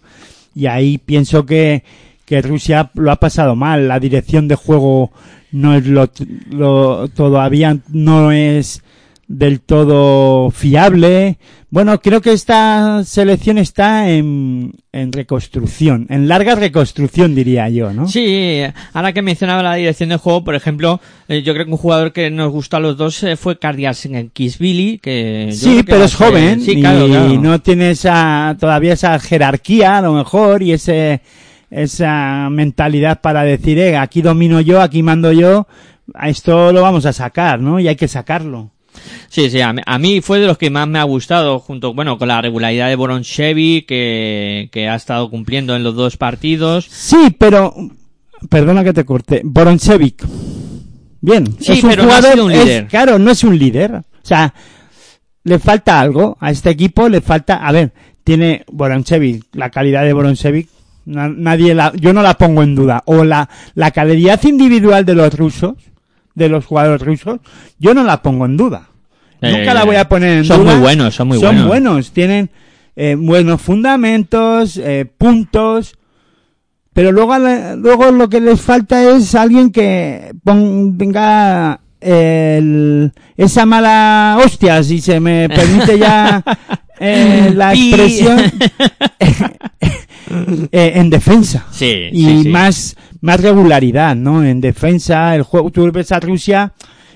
[0.56, 1.84] Y ahí pienso que,
[2.26, 3.88] que Rusia lo ha pasado mal.
[3.88, 5.12] La dirección de juego
[5.52, 6.10] no es lo,
[6.50, 8.84] lo todavía no es
[9.30, 11.38] del todo fiable.
[11.70, 18.08] Bueno, creo que esta selección está en, en reconstrucción, en larga reconstrucción diría yo, ¿no?
[18.08, 18.62] Sí,
[18.92, 22.12] ahora que mencionaba la dirección de juego, por ejemplo, eh, yo creo que un jugador
[22.12, 25.92] que nos gustó a los dos eh, fue Cardias Kisvili, que yo Sí, creo que
[25.92, 27.08] pero es joven sí, y claro.
[27.39, 31.22] no tiene esa todavía esa jerarquía a lo mejor y ese
[31.70, 35.68] esa mentalidad para decir, eh, aquí domino yo, aquí mando yo,
[36.15, 37.80] a esto lo vamos a sacar, ¿no?
[37.80, 38.72] Y hay que sacarlo.
[39.30, 41.93] Sí, sí, a mí, a mí fue de los que más me ha gustado, junto,
[41.93, 46.86] bueno, con la regularidad de Boronchevi, que, que ha estado cumpliendo en los dos partidos.
[46.89, 47.73] Sí, pero
[48.49, 50.25] perdona que te corte, Boronchevic.
[51.21, 52.88] Bien, Sí, es un pero no ha jugador, sido un es- líder.
[52.88, 53.93] claro, no es un líder.
[53.95, 54.54] O sea,
[55.43, 57.91] le falta algo a este equipo, le falta, a ver,
[58.23, 60.69] tiene Boronchevic, la calidad de Boronchevic,
[61.06, 65.15] na- nadie la, yo no la pongo en duda, o la, la calidad individual de
[65.15, 65.73] los rusos,
[66.39, 67.39] de los jugadores rusos,
[67.78, 68.88] yo no la pongo en duda.
[69.41, 70.71] Eh, Nunca la voy a poner en son duda.
[70.73, 72.12] muy buenos, son muy buenos.
[72.12, 72.49] tienen
[72.95, 75.95] eh, buenos fundamentos, eh, puntos,
[76.91, 77.38] pero luego,
[77.78, 84.99] luego lo que les falta es alguien que pon- venga el- esa mala hostia, si
[84.99, 86.43] se me permite ya
[86.99, 88.41] eh, la expresión,
[90.72, 92.50] eh, en defensa Sí, y sí, sí.
[92.50, 94.44] más más regularidad, ¿no?
[94.44, 96.74] En defensa, el juego, tú ves a Rusia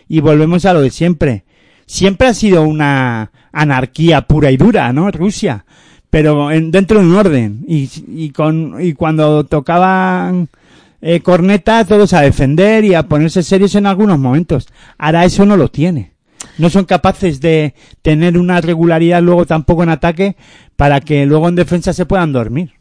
[0.10, 1.44] y volvemos a lo de siempre.
[1.86, 5.10] Siempre ha sido una anarquía pura y dura, ¿no?
[5.12, 5.66] Rusia,
[6.10, 10.50] pero en- dentro de un orden y, y con y cuando tocaban
[11.02, 14.68] eh, corneta todos a defender y a ponerse serios en algunos momentos.
[14.98, 16.12] Ahora eso no lo tiene.
[16.58, 20.36] No son capaces de tener una regularidad luego tampoco en ataque
[20.76, 22.72] para que luego en defensa se puedan dormir.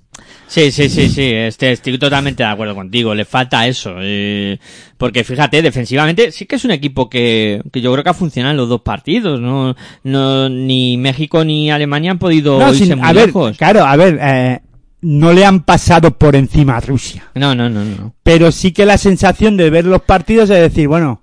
[0.47, 4.59] Sí, sí, sí, sí, este, estoy totalmente de acuerdo contigo, le falta eso, eh,
[4.99, 8.51] porque fíjate, defensivamente sí que es un equipo que, que yo creo que ha funcionado
[8.51, 12.99] en los dos partidos, no, no, ni México ni Alemania han podido No, irse sin-
[12.99, 13.57] muy a ver, lejos.
[13.57, 14.61] claro, a ver, eh,
[15.01, 17.31] no le han pasado por encima a Rusia.
[17.35, 18.15] No, no, no, no.
[18.23, 21.23] Pero sí que la sensación de ver los partidos es decir, bueno,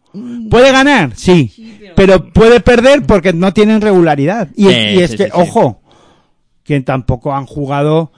[0.49, 1.11] ¿puede ganar?
[1.15, 1.77] Sí.
[1.95, 4.49] Pero puede perder porque no tienen regularidad.
[4.55, 5.39] Y, Sí, y es sí, que, sí, sí.
[5.39, 5.81] ojo,
[6.63, 8.11] que tampoco han jugado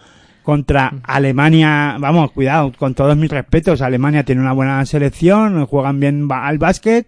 [0.51, 6.27] contra Alemania, vamos, cuidado, con todos mis respetos, Alemania tiene una buena selección, juegan bien
[6.29, 7.07] al básquet,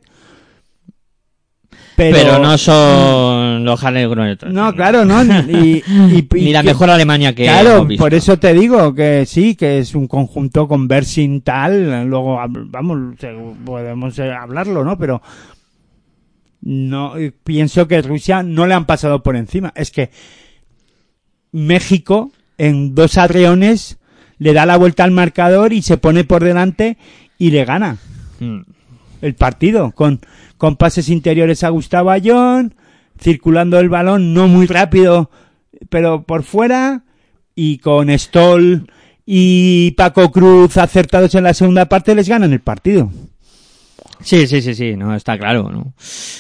[1.98, 4.08] pero, Pero, no son los Harley
[4.48, 8.02] no, claro, no, y, y- y Ni la que- mejor Alemania que Claro, visto.
[8.02, 13.16] por eso te digo que sí, que es un conjunto con Bersin tal, luego vamos,
[13.66, 14.98] podemos eh, hablarlo, ¿no?
[14.98, 15.22] Pero
[16.62, 19.74] no pienso que Rusia no le han pasado por encima.
[19.76, 20.12] Es que
[21.52, 23.98] México en dos arreones
[24.38, 26.98] le da la vuelta al marcador y se pone por delante
[27.38, 27.98] y le gana
[28.40, 28.62] Mm.
[29.22, 30.20] el partido con,
[30.58, 32.76] con pases interiores a Gustavo Ayón,
[33.20, 35.30] circulando el balón no muy rápido,
[35.90, 37.04] pero por fuera,
[37.56, 38.92] y con Stoll
[39.26, 43.12] y Paco Cruz acertados en la segunda parte les ganan el partido.
[44.26, 45.94] Sí, sí, sí, sí, no, está claro, ¿no?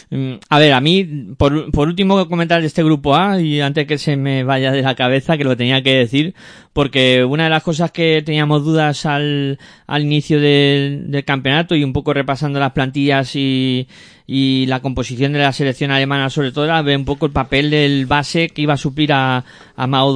[0.09, 1.03] Mm, A ver, a mí,
[1.37, 4.81] por, por último comentar de este grupo A, y antes que se me vaya de
[4.81, 6.33] la cabeza, que lo tenía que decir,
[6.71, 11.83] porque una de las cosas que teníamos dudas al, al inicio del, del campeonato y
[11.83, 13.89] un poco repasando las plantillas y,
[14.27, 17.69] y la composición de la selección alemana sobre todo era ver un poco el papel
[17.69, 19.43] del base que iba a suplir a,
[19.75, 20.13] a Mao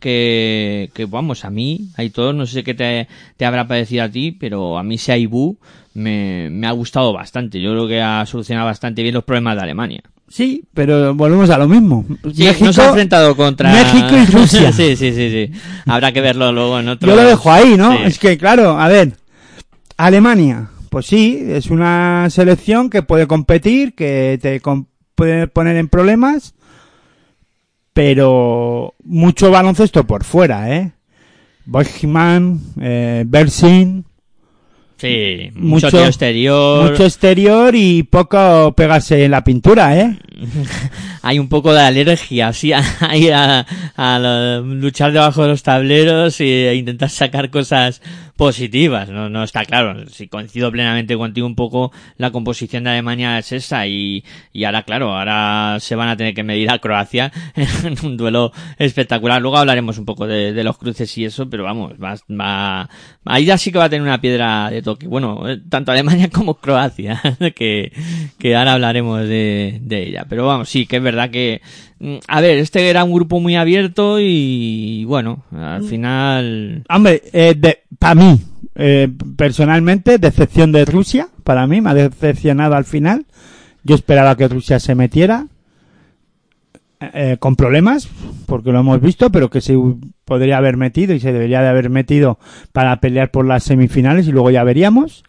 [0.00, 4.30] que, que vamos, a mí, Aitor, no sé qué te, te habrá parecido a ti,
[4.30, 5.58] pero a mí Saibu
[5.96, 7.60] me, me ha gustado bastante.
[7.60, 10.02] Yo creo que ha solucionado bastante bien los problemas de Alemania.
[10.28, 12.04] Sí, pero volvemos a lo mismo.
[12.34, 14.72] Sí, no se ha enfrentado contra México y Rusia.
[14.72, 15.52] sí, sí, sí, sí.
[15.86, 17.08] Habrá que verlo luego en otro.
[17.08, 17.92] Yo lo dejo ahí, ¿no?
[17.92, 17.98] Sí.
[18.06, 19.12] Es que, claro, a ver,
[19.96, 25.88] Alemania, pues sí, es una selección que puede competir, que te com- puede poner en
[25.88, 26.54] problemas,
[27.92, 30.92] pero mucho baloncesto por fuera, ¿eh?
[31.66, 34.05] Bochmann, eh, Bersin,
[34.96, 36.90] Sí, mucho, exterior.
[36.90, 40.16] mucho exterior y poco pegarse en la pintura, ¿eh?
[41.22, 42.72] Hay un poco de alergia, sí,
[43.32, 43.66] a,
[43.96, 48.02] a lo- luchar debajo de los tableros e intentar sacar cosas
[48.36, 49.08] positivas.
[49.08, 50.06] No, no está claro.
[50.10, 54.82] Si coincido plenamente contigo un poco, la composición de Alemania es esa y, y ahora,
[54.82, 59.40] claro, ahora se van a tener que medir a Croacia en un duelo espectacular.
[59.40, 62.90] Luego hablaremos un poco de, de los cruces y eso, pero vamos, va, va,
[63.24, 65.06] ahí ya sí que va a tener una piedra de toque.
[65.08, 67.20] Bueno, eh, tanto Alemania como Croacia,
[67.56, 67.90] que,
[68.38, 70.25] que ahora hablaremos de, de ella.
[70.28, 71.60] Pero vamos, sí, que es verdad que,
[71.98, 77.54] mm, a ver, este era un grupo muy abierto y, bueno, al final, Hombre, eh,
[77.98, 78.40] para mí,
[78.74, 81.28] eh, personalmente, decepción de Rusia.
[81.44, 83.26] Para mí, me ha decepcionado al final.
[83.84, 85.46] Yo esperaba que Rusia se metiera
[86.98, 88.08] eh, con problemas,
[88.46, 89.76] porque lo hemos visto, pero que se
[90.24, 92.38] podría haber metido y se debería de haber metido
[92.72, 95.24] para pelear por las semifinales y luego ya veríamos.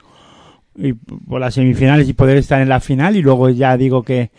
[0.76, 4.32] Y por las semifinales y poder estar en la final y luego ya digo que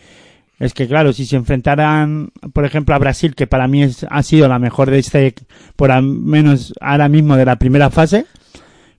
[0.59, 4.21] es que claro, si se enfrentaran, por ejemplo, a Brasil, que para mí es- ha
[4.23, 5.33] sido la mejor de este,
[5.75, 8.25] por al menos ahora mismo de la primera fase,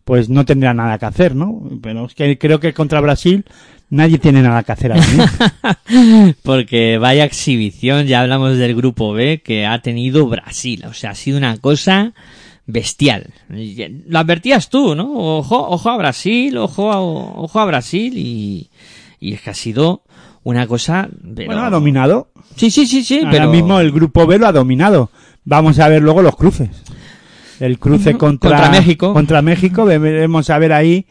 [0.04, 1.62] pues no tendría nada que hacer, ¿no?
[1.82, 3.44] Pero es que creo que contra Brasil
[3.90, 5.24] nadie tiene nada que hacer mismo.
[6.42, 11.14] porque vaya exhibición, ya hablamos del grupo B que ha tenido Brasil, o sea, ha
[11.14, 12.12] sido una cosa
[12.66, 13.26] bestial.
[14.06, 15.12] Lo advertías tú, ¿no?
[15.12, 18.68] Ojo, ojo a Brasil, ojo a, ojo a Brasil y,
[19.20, 20.02] y es que ha sido
[20.42, 21.08] una cosa...
[21.34, 22.30] pero- Bueno, ha dominado.
[22.56, 23.50] Sí, sí, sí, sí, Ahora pero...
[23.50, 25.10] mismo el grupo B lo ha dominado.
[25.44, 26.70] Vamos a ver luego los cruces.
[27.60, 29.12] El cruce contra, contra México.
[29.12, 31.06] Contra México, veremos a ver ahí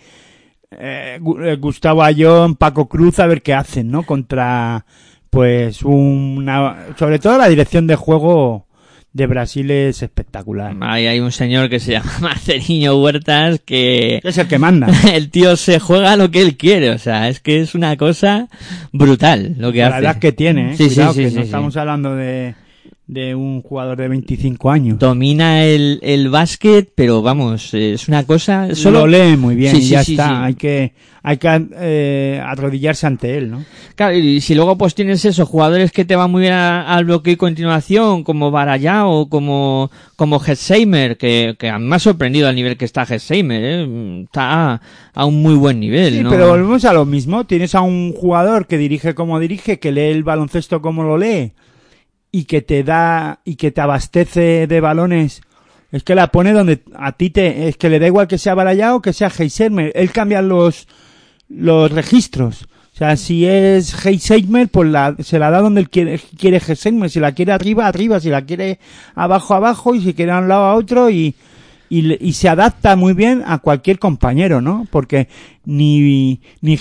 [0.71, 4.03] eh, eh, Gustavo Ayón, Paco Cruz, a ver qué hacen, ¿no?
[4.03, 4.85] Contra,
[5.29, 8.67] pues, una, sobre todo la dirección de juego
[9.11, 10.75] de Brasil es espectacular.
[10.81, 14.87] Ahí hay un señor que se llama Marcelino Huertas que Es el que manda.
[15.13, 18.47] el tío se juega lo que él quiere, o sea, es que es una cosa
[18.91, 19.99] brutal lo que la hace.
[19.99, 20.77] edad que tiene, ¿eh?
[20.77, 21.39] Sí, sí, Cuidado, sí, que no sí.
[21.41, 22.55] estamos hablando de,
[23.09, 24.99] de un jugador de 25 años.
[24.99, 28.75] Domina el, el básquet, pero vamos, es una cosa...
[28.75, 30.45] Solo Lo lee muy bien Sí, y sí, ya sí, está.
[30.45, 30.93] Hay que,
[31.23, 33.65] hay que eh, arrodillarse ante él, ¿no?
[33.95, 37.33] Claro, y si luego pues tienes esos jugadores que te van muy bien al bloqueo
[37.33, 42.55] y continuación, como Barayao, como, como Hetzheimer, que, que a mí me ha sorprendido al
[42.55, 44.21] nivel que está Hetzheimer, ¿eh?
[44.25, 44.81] está a,
[45.15, 46.29] a un muy buen nivel, Sí, ¿no?
[46.29, 47.47] pero volvemos a lo mismo.
[47.47, 51.53] Tienes a un jugador que dirige como dirige, que lee el baloncesto como lo lee
[52.31, 55.41] y que te da y que te abastece de balones.
[55.91, 58.53] Es que la pone donde a ti te es que le da igual que sea
[58.53, 59.91] Barayao o que sea Heisermer.
[59.95, 60.87] Él cambia los
[61.47, 62.67] los registros.
[62.93, 67.09] O sea, si es Heisermer, pues la, se la da donde él quiere, quiere Heisermer.
[67.09, 68.19] Si la quiere arriba, arriba.
[68.19, 68.79] Si la quiere
[69.15, 69.95] abajo, abajo.
[69.95, 71.09] Y si quiere a un lado, a otro.
[71.09, 71.33] Y,
[71.89, 74.85] y, y se adapta muy bien a cualquier compañero, ¿no?
[74.91, 75.27] Porque
[75.65, 76.77] ni, ni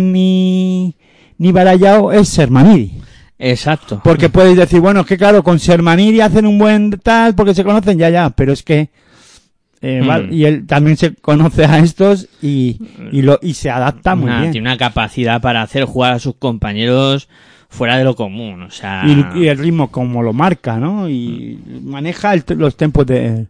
[0.00, 0.94] ni,
[1.36, 2.92] ni Barayao es Sermanidi.
[3.40, 4.00] Exacto.
[4.04, 7.64] Porque puedes decir, bueno, es que claro, con Sermanidi hacen un buen tal porque se
[7.64, 8.90] conocen ya, ya, pero es que
[9.82, 10.08] eh, Hmm.
[10.10, 12.76] va- y él también se conoce a estos y,
[13.12, 14.52] y, lo, y se adapta muy Una- bien.
[14.52, 17.28] Tiene una capacidad para hacer jugar a sus compañeros
[17.70, 19.04] fuera de lo común, o sea...
[19.06, 21.08] Y, y el ritmo como lo marca, ¿no?
[21.08, 23.46] Y maneja el- los tempos de,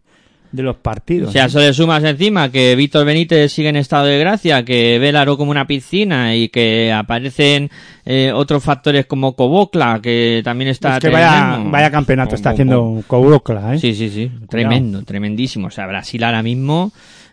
[0.53, 1.31] de los partidos.
[1.31, 4.99] O sea, eso le sumas encima que Víctor Benítez sigue en estado de gracia, que
[4.99, 7.71] ve el aro como una piscina y que aparecen
[8.05, 10.97] eh, otros factores como Cobocla, que también está...
[10.97, 11.71] es que vaya, tremendo.
[11.71, 13.03] vaya campeonato está haciendo.
[13.07, 13.79] Cobocla, ¿eh?
[13.79, 14.31] Sí, sí, sí.
[14.49, 15.69] Tremendo, tremendísimo.
[15.69, 16.93] O sea, Brasil ahora mismo,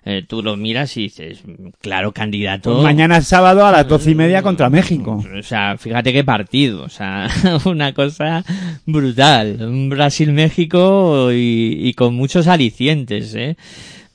[0.09, 1.43] eh, tú lo miras y dices,
[1.81, 2.75] claro, candidato...
[2.75, 5.21] Pues mañana es sábado a las doce y media contra México.
[5.37, 7.27] O sea, fíjate qué partido, o sea,
[7.65, 8.45] una cosa
[8.85, 9.57] brutal.
[9.59, 13.57] Un Brasil-México y, y con muchos alicientes, ¿eh?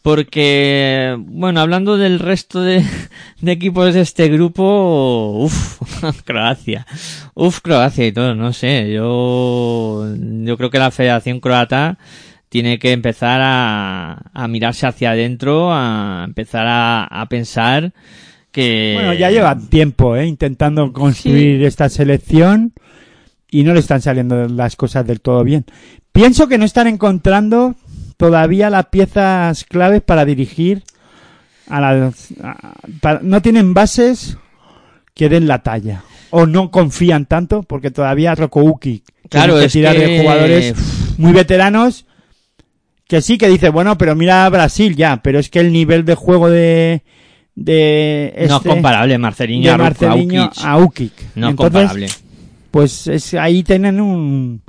[0.00, 2.82] Porque, bueno, hablando del resto de,
[3.42, 5.82] de equipos de este grupo, uff,
[6.24, 6.86] Croacia,
[7.34, 11.98] uff, Croacia y todo, no sé, yo, yo creo que la Federación Croata
[12.52, 17.94] tiene que empezar a, a mirarse hacia adentro, a empezar a, a pensar
[18.50, 18.92] que...
[18.94, 20.26] Bueno, ya lleva tiempo, ¿eh?
[20.26, 22.74] Intentando construir esta selección
[23.50, 25.64] y no le están saliendo las cosas del todo bien.
[26.12, 27.74] Pienso que no están encontrando
[28.18, 30.82] todavía las piezas claves para dirigir
[31.68, 32.34] a las...
[32.44, 34.36] a- para- no tienen bases
[35.14, 36.02] que den la talla.
[36.28, 40.74] O no confían tanto porque todavía Rokouki Claro, que es tirar que- de jugadores
[41.16, 42.04] muy veteranos
[43.12, 46.06] que sí que dice, bueno, pero mira a Brasil ya, pero es que el nivel
[46.06, 47.02] de juego de...
[47.54, 51.12] de no es este- comparable Marcelinho de Marcelinho a Ukic.
[51.34, 52.06] No es Entonces, comparable.
[52.70, 54.62] pues es, ahí tienen un,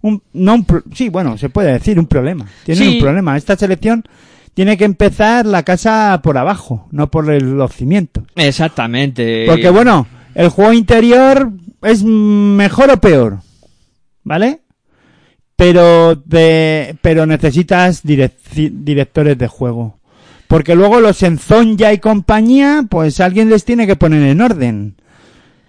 [0.00, 2.46] un, no un sí, bueno, se puede decir un problema.
[2.64, 2.94] Tienen Sí.
[2.94, 3.36] un problema.
[3.36, 4.02] Esta selección
[4.54, 8.24] tiene que empezar la casa por abajo, no por el- los cimientos.
[8.36, 9.44] Exactamente.
[9.46, 11.50] Porque bueno, el juego interior
[11.82, 13.40] es mejor o peor,
[14.24, 14.59] ¿vale?
[15.60, 19.98] Pero de, pero necesitas direc- directores de juego.
[20.48, 24.94] Porque luego los Enzonja y compañía, pues alguien les tiene que poner en orden.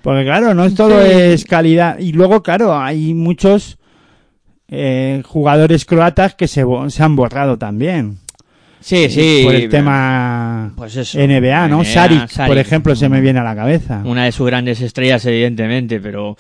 [0.02, 1.12] Porque claro, no es todo Sí.
[1.12, 2.00] es calidad.
[2.00, 3.78] Y luego, claro, hay muchos
[4.70, 8.18] eh, jugadores croatas que se, se han borrado también.
[8.82, 9.42] Sí, sí.
[9.46, 11.18] Por el tema Pues eso.
[11.20, 11.78] NBA, ¿no?
[11.84, 14.02] NBA, Saric, por ejemplo, se me viene a la cabeza.
[14.04, 16.36] Una de sus grandes estrellas, evidentemente, pero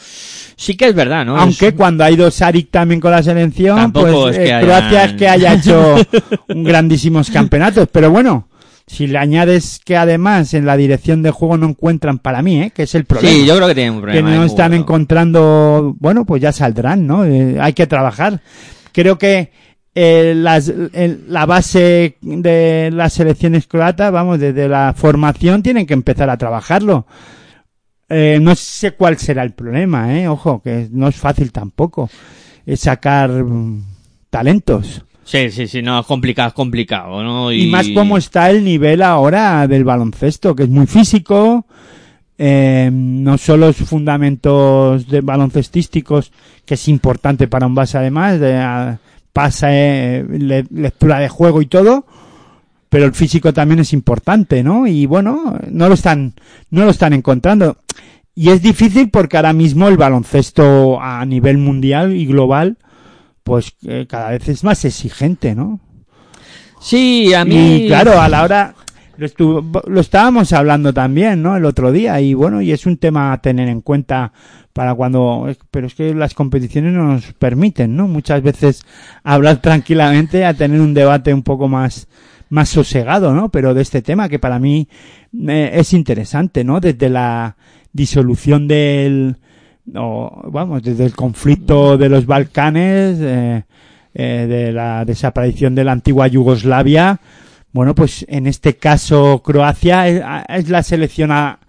[0.55, 1.37] sí que es verdad, ¿no?
[1.37, 4.53] Aunque Es- cuando ha ido Saric también con la selección, Tampoco pues es que eh,
[4.53, 5.95] hayan- Croacia es que haya hecho
[6.49, 7.87] un grandísimos campeonatos.
[7.91, 8.47] Pero bueno,
[8.87, 12.71] si le añades que además en la dirección de juego no encuentran para mí, ¿eh?
[12.75, 13.33] que es el problema.
[13.33, 14.31] Sí, yo creo que tiene un que problema.
[14.31, 17.23] no de están encontrando, bueno, pues ya saldrán, ¿no?
[17.23, 18.41] Eh, hay que trabajar.
[18.91, 19.51] Creo que
[19.93, 25.93] eh, las- el- la base de las selecciones croatas, vamos, desde la formación tienen que
[25.93, 27.05] empezar a trabajarlo.
[28.09, 30.27] Eh, no sé cuál será el problema, ¿eh?
[30.27, 32.09] Ojo, que no es fácil tampoco
[32.65, 33.83] eh, sacar mm,
[34.29, 35.03] talentos.
[35.23, 37.51] Sí, sí, sí, no, es complicado, es complicado, ¿no?
[37.53, 41.65] Y más cómo está el nivel ahora del baloncesto, que es muy físico,
[42.37, 46.31] eh, no solo sus fundamentos de baloncestísticos,
[46.65, 48.97] que es importante para un base además, de
[49.31, 52.05] ah, pase, le- lectura de juego y todo,
[52.89, 54.85] pero el físico también es importante, ¿no?
[54.87, 56.33] Y bueno, no lo están,
[56.69, 57.77] no lo están encontrando.
[58.35, 62.77] y es difícil porque ahora mismo el baloncesto a nivel mundial y global,
[63.43, 65.79] pues eh, cada vez es más exigente, ¿no?
[66.79, 67.83] Sí, a mí.
[67.83, 68.75] Y claro, a la hora
[69.37, 71.55] lo, estábamos hablando también, ¿no?
[71.55, 74.33] El otro día y bueno, y es un tema a tener en cuenta
[74.73, 78.07] para cuando, pero es que las competiciones no nos permiten, ¿no?
[78.07, 78.83] Muchas veces
[79.23, 82.07] hablar tranquilamente a tener un debate un poco más
[82.49, 83.49] más sosegado, ¿no?
[83.49, 84.89] Pero de este tema que para mí
[85.47, 86.81] eh, es interesante, ¿no?
[86.81, 87.55] Desde la
[87.93, 89.37] disolución del,
[89.85, 93.63] vamos, desde el conflicto de los Balcanes, eh,
[94.13, 97.21] eh, de la desaparición de la antigua Yugoslavia,
[97.73, 101.59] bueno, pues en este caso Croacia es, es la selección a-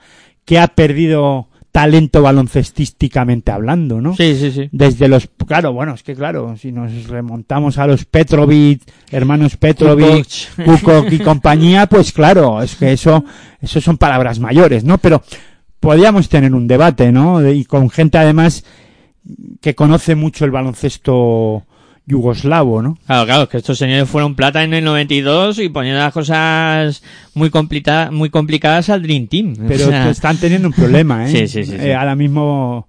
[0.45, 4.15] que ha perdido talento baloncestísticamente hablando, ¿no?
[4.15, 4.69] Sí, sí, sí.
[4.73, 10.27] Desde los, claro, bueno, es que claro, si nos remontamos a los Petrovic, hermanos Petrovic,
[10.65, 11.07] Kukoc.
[11.13, 13.25] Y compañía, pues claro, es que eso,
[13.61, 14.99] eso son palabras mayores, ¿no?
[14.99, 15.23] Pero
[15.81, 17.49] podíamos tener un debate, ¿no?
[17.51, 18.65] Y con gente además
[19.61, 21.65] que conoce mucho el baloncesto
[22.13, 22.99] yugoslavo, ¿no?
[23.07, 27.03] Claro, claro, que estos señores fueron plata en el 92 y poniendo las cosas
[27.35, 29.55] muy, complica- muy complicadas al Dream Team.
[29.67, 31.29] Pero O sea, están teniendo un problema, ¿eh?
[31.33, 31.85] Sí, sí, sí, sí.
[31.87, 32.89] Eh, ahora mismo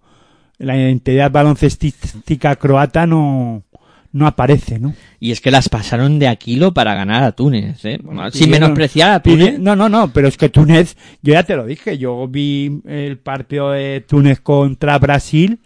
[0.59, 3.63] la identidad baloncestística croata no,
[4.11, 4.93] no aparece, ¿no?
[5.19, 7.99] Y es que las pasaron de Aquilo para ganar a Túnez, ¿eh?
[8.31, 9.57] Sin Pidieron- menospreciar a Túnez.
[9.59, 13.17] No, no, no, pero es que Túnez, yo ya te lo dije, yo vi el
[13.17, 15.59] partido de Túnez contra Brasil.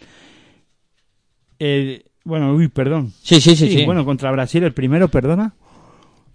[2.28, 3.14] Bueno, uy, perdón.
[3.24, 3.86] Sí, sí, sí, Sí, sí.
[3.86, 5.54] bueno, contra Brasil el primero, perdona.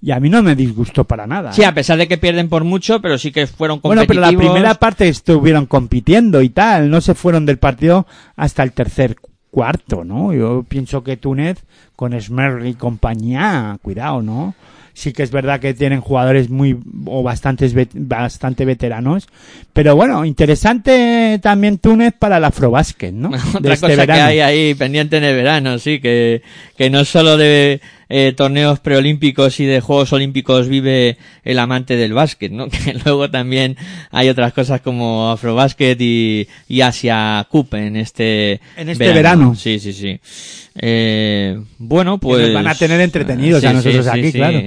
[0.01, 1.53] Y a mí no me disgustó para nada.
[1.53, 1.67] Sí, ¿eh?
[1.67, 4.45] a pesar de que pierden por mucho, pero sí que fueron Bueno, pero competitivos.
[4.45, 9.15] la primera parte estuvieron compitiendo y tal, no se fueron del partido hasta el tercer
[9.53, 10.33] cuarto, ¿no?
[10.33, 11.63] Yo pienso que Túnez,
[11.95, 14.55] con Smerl y compañía, cuidado, ¿no?
[14.95, 19.27] Sí que es verdad que tienen jugadores muy o bastantes bastante veteranos,
[19.73, 23.29] pero bueno, interesante también Túnez para el afrobásquet, ¿no?
[23.55, 24.25] Otra De este cosa que verano.
[24.27, 26.43] hay ahí pendiente en el verano, sí, que,
[26.77, 27.81] que no solo de
[28.15, 32.69] eh, torneos preolímpicos y de Juegos Olímpicos vive el amante del básquet, ¿no?
[32.85, 33.79] Que luego también
[34.11, 39.55] hay otras cosas como Afrobásquet y, y Asia Cup en este, En este verano.
[39.55, 40.21] Sí, sí, sí.
[40.75, 42.49] Eh, bueno, pues...
[42.49, 44.61] nos van a tener entretenidos a nosotros aquí, claro.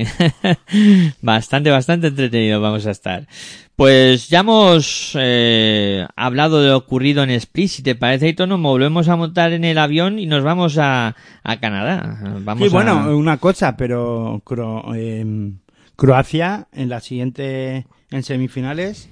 [1.21, 3.27] bastante, bastante entretenidos vamos a estar.
[3.75, 7.67] Pues ya hemos eh, hablado de lo ocurrido en Split.
[7.69, 11.13] Si te parece, Hito, nos volvemos a montar en el avión y nos vamos a,
[11.43, 12.19] a Canadá.
[12.39, 13.15] Vamos Sí, bueno, a...
[13.15, 15.57] una cosa, pero Cro- em,
[15.97, 19.09] Croacia en la siguiente, en semifinales,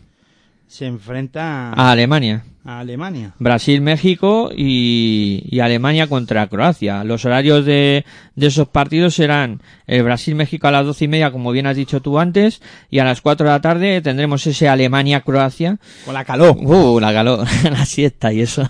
[0.67, 2.45] se enfrenta a Alemania.
[2.65, 3.33] A Alemania.
[3.39, 7.03] Brasil, México y, y Alemania contra Croacia.
[7.03, 8.05] Los horarios de,
[8.35, 12.01] de esos partidos serán el Brasil-México a las doce y media, como bien has dicho
[12.01, 15.77] tú antes, y a las cuatro de la tarde tendremos ese Alemania-Croacia.
[16.05, 16.55] Con la calor.
[16.57, 18.69] Uh, la calor, la siesta y eso.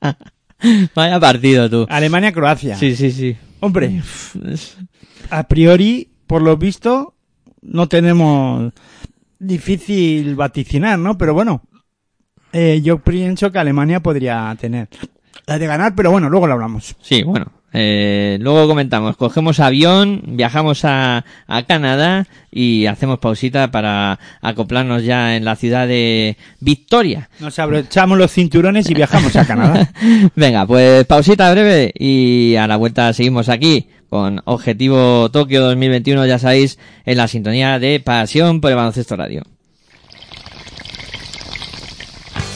[0.94, 1.86] Vaya partido tú.
[1.88, 2.76] Alemania-Croacia.
[2.76, 3.36] Sí, sí, sí.
[3.60, 4.02] Hombre,
[5.30, 7.14] a priori, por lo visto,
[7.62, 8.72] no tenemos
[9.38, 11.16] difícil vaticinar, ¿no?
[11.16, 11.62] Pero bueno,
[12.52, 14.88] eh, yo pienso que Alemania podría tener
[15.46, 16.94] la de ganar, pero bueno, luego lo hablamos.
[17.00, 17.46] Sí, bueno.
[17.72, 25.36] Eh, luego comentamos, cogemos avión, viajamos a, a Canadá y hacemos pausita para acoplarnos ya
[25.36, 27.30] en la ciudad de Victoria.
[27.38, 29.88] Nos abrochamos los cinturones y viajamos a Canadá.
[30.34, 36.40] Venga, pues pausita breve y a la vuelta seguimos aquí con Objetivo Tokio 2021, ya
[36.40, 39.44] sabéis, en la sintonía de Pasión por el Baloncesto Radio.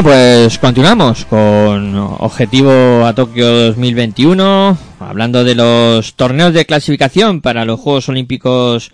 [0.00, 7.64] Bueno, pues continuamos con objetivo a Tokio 2021, hablando de los torneos de clasificación para
[7.64, 8.92] los Juegos Olímpicos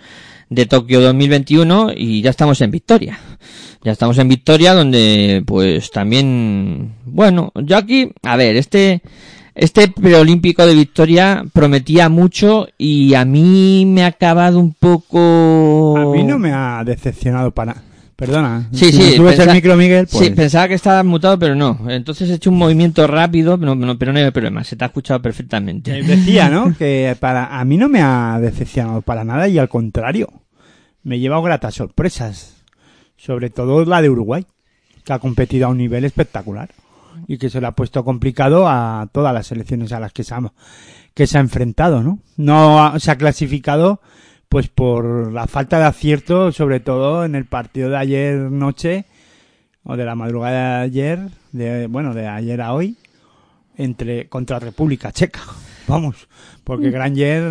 [0.49, 3.19] de Tokio 2021 y ya estamos en Victoria.
[3.83, 9.03] Ya estamos en Victoria donde pues también, bueno, yo aquí, a ver, este
[9.53, 16.05] este preolímpico de Victoria prometía mucho y a mí me ha acabado un poco A
[16.05, 17.75] mí no me ha decepcionado para...
[18.15, 18.69] Perdona.
[18.71, 19.15] Sí, si sí.
[19.17, 20.23] subes pensa- el micro, Miguel, pues...
[20.25, 21.79] Sí, pensaba que estaba mutado, pero no.
[21.89, 24.63] Entonces he hecho un movimiento rápido, pero no, pero no hay problema.
[24.63, 25.99] Se te ha escuchado perfectamente.
[25.99, 26.73] Eh, Decía, ¿no?
[26.77, 30.29] Que para a mí no me ha decepcionado para nada y al contrario,
[31.03, 32.53] me he llevado gratas sorpresas.
[33.17, 34.45] Sobre todo la de Uruguay,
[35.03, 36.69] que ha competido a un nivel espectacular
[37.27, 40.35] y que se le ha puesto complicado a todas las selecciones a las que se
[40.35, 40.39] ha,
[41.13, 42.19] que se ha enfrentado, ¿no?
[42.37, 44.01] No ha- se ha clasificado
[44.55, 49.03] pues por la falta de acierto, sobre todo en el partido de ayer noche
[49.83, 51.19] o de la madrugada de ayer,
[51.51, 52.95] de, bueno, de ayer a hoy,
[53.75, 55.41] entre contra República Checa.
[55.89, 56.29] Vamos,
[56.63, 57.43] porque Granger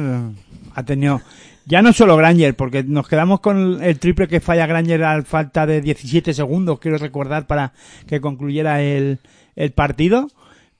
[0.74, 1.20] ha tenido
[1.66, 5.66] ya no solo Granger, porque nos quedamos con el triple que falla Granger al falta
[5.66, 7.74] de 17 segundos, quiero recordar para
[8.06, 9.18] que concluyera el,
[9.56, 10.28] el partido,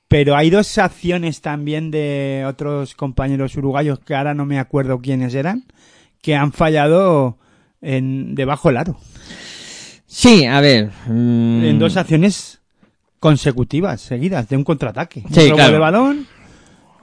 [0.07, 5.35] pero hay dos acciones también de otros compañeros uruguayos que ahora no me acuerdo quiénes
[5.35, 5.65] eran,
[6.21, 7.37] que han fallado
[7.81, 8.97] en debajo del aro,
[10.07, 10.91] Sí, a ver.
[11.07, 12.61] mm, en dos acciones
[13.19, 15.23] consecutivas, seguidas, de un contraataque.
[15.25, 15.73] Un Sí, robo claro.
[15.73, 16.27] de balón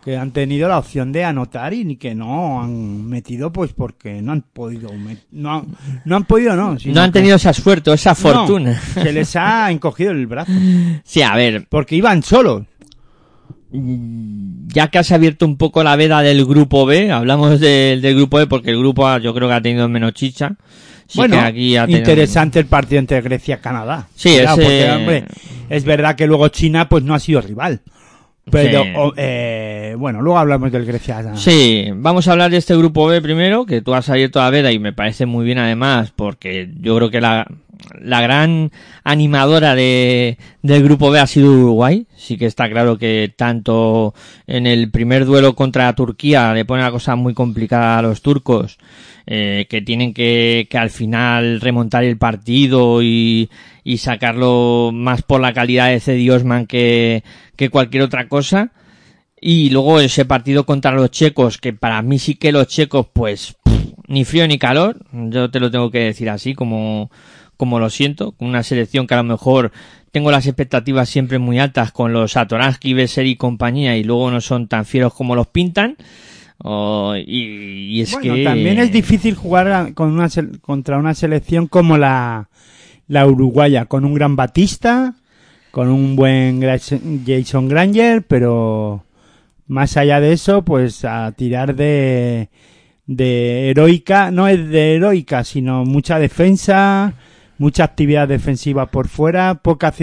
[0.04, 4.20] que han tenido la opción de anotar y ni que no han metido pues porque
[4.20, 4.90] no han podido
[5.30, 5.66] no han,
[6.04, 8.80] no han podido no no han tenido esa suerte esa No, fortuna.
[8.80, 10.50] se les ha encogido el brazo
[11.04, 11.68] Sí, a ver.
[11.68, 12.64] porque iban solos
[13.72, 18.36] Ya que has abierto un poco la veda del grupo B, hablamos del del grupo
[18.38, 20.54] B porque el grupo A yo creo que ha tenido menos chicha.
[21.06, 24.90] Sí bueno aquí tenido- interesante el partido entre Grecia y Canadá Sí, Cuidado, ese- porque,
[24.92, 25.24] hombre,
[25.68, 27.80] es verdad que luego China pues no ha sido rival
[28.50, 28.88] pero Sí.
[28.96, 33.20] o- eh, bueno luego hablamos del Grecia Sí, vamos a hablar de este grupo B
[33.20, 36.96] primero, que tú has abierto la veda y me parece muy bien además, porque yo
[36.96, 37.46] creo que la,
[38.00, 38.70] la gran
[39.04, 42.06] animadora de, del grupo B ha sido Uruguay.
[42.16, 44.14] Sí que está claro que tanto
[44.46, 48.78] en el primer duelo contra Turquía le pone la cosa muy complicada a los turcos,
[49.26, 53.50] eh, que tienen que, que al final remontar el partido y,
[53.84, 57.22] y sacarlo más por la calidad de Cedi Osman que,
[57.56, 58.72] que cualquier otra cosa.
[59.44, 63.56] Y luego ese partido contra los checos, que para mí sí que los checos, pues,
[64.06, 67.10] ni frío ni calor, yo te lo tengo que decir así, como,
[67.56, 69.72] como lo siento, con una selección que a lo mejor
[70.10, 74.40] tengo las expectativas siempre muy altas con los Atoransky, Besser y compañía, y luego no
[74.40, 75.96] son tan fieros como los pintan.
[76.58, 80.28] Oh, y, y es bueno, que también es difícil jugar con una
[80.60, 82.50] contra una selección como la,
[83.08, 85.14] la uruguaya, con un gran Batista,
[85.72, 89.04] con un buen Jason Granger, pero
[89.66, 92.50] más allá de eso, pues a tirar de,
[93.06, 97.14] de heroica, no es de heroica, sino mucha defensa,
[97.62, 99.94] mucha actividad defensiva por fuera, poca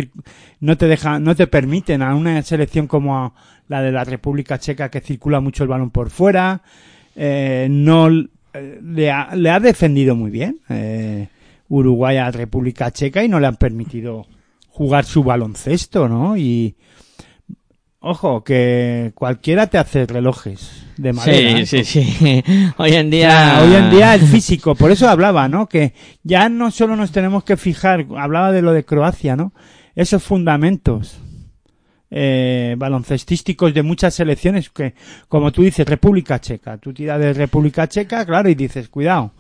[0.62, 3.36] no te deja, no te permiten a una selección como
[3.68, 6.62] la de la República Checa que circula mucho el balón por fuera,
[7.18, 11.28] eh, no eh, le ha, le ha defendido muy bien eh,
[11.68, 14.26] Uruguay a la República Checa y no le han permitido
[14.70, 16.38] jugar su baloncesto, ¿no?
[16.38, 16.76] Y
[18.00, 21.66] ojo que cualquiera te hace relojes de madera.
[21.66, 21.84] Sí, ¿eh?
[21.84, 22.44] sí, sí.
[22.78, 23.62] Hoy en día.
[23.62, 25.68] hoy en día el físico, por eso hablaba, ¿no?
[25.68, 25.94] Que
[26.24, 29.54] ya no solo nos tenemos que fijar, hablaba de lo de Croacia, ¿no?
[29.96, 31.20] Esos fundamentos
[32.12, 34.96] eh, baloncestísticos de muchas selecciones que,
[35.28, 39.32] como tú dices, República Checa, tú tiras de República Checa, claro, y dices, cuidado,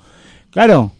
[0.51, 0.91] claro,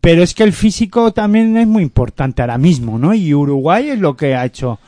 [0.00, 3.14] pero es que el físico también es muy importante ahora mismo, ¿no?
[3.14, 4.80] Y Uruguay es lo que ha hecho,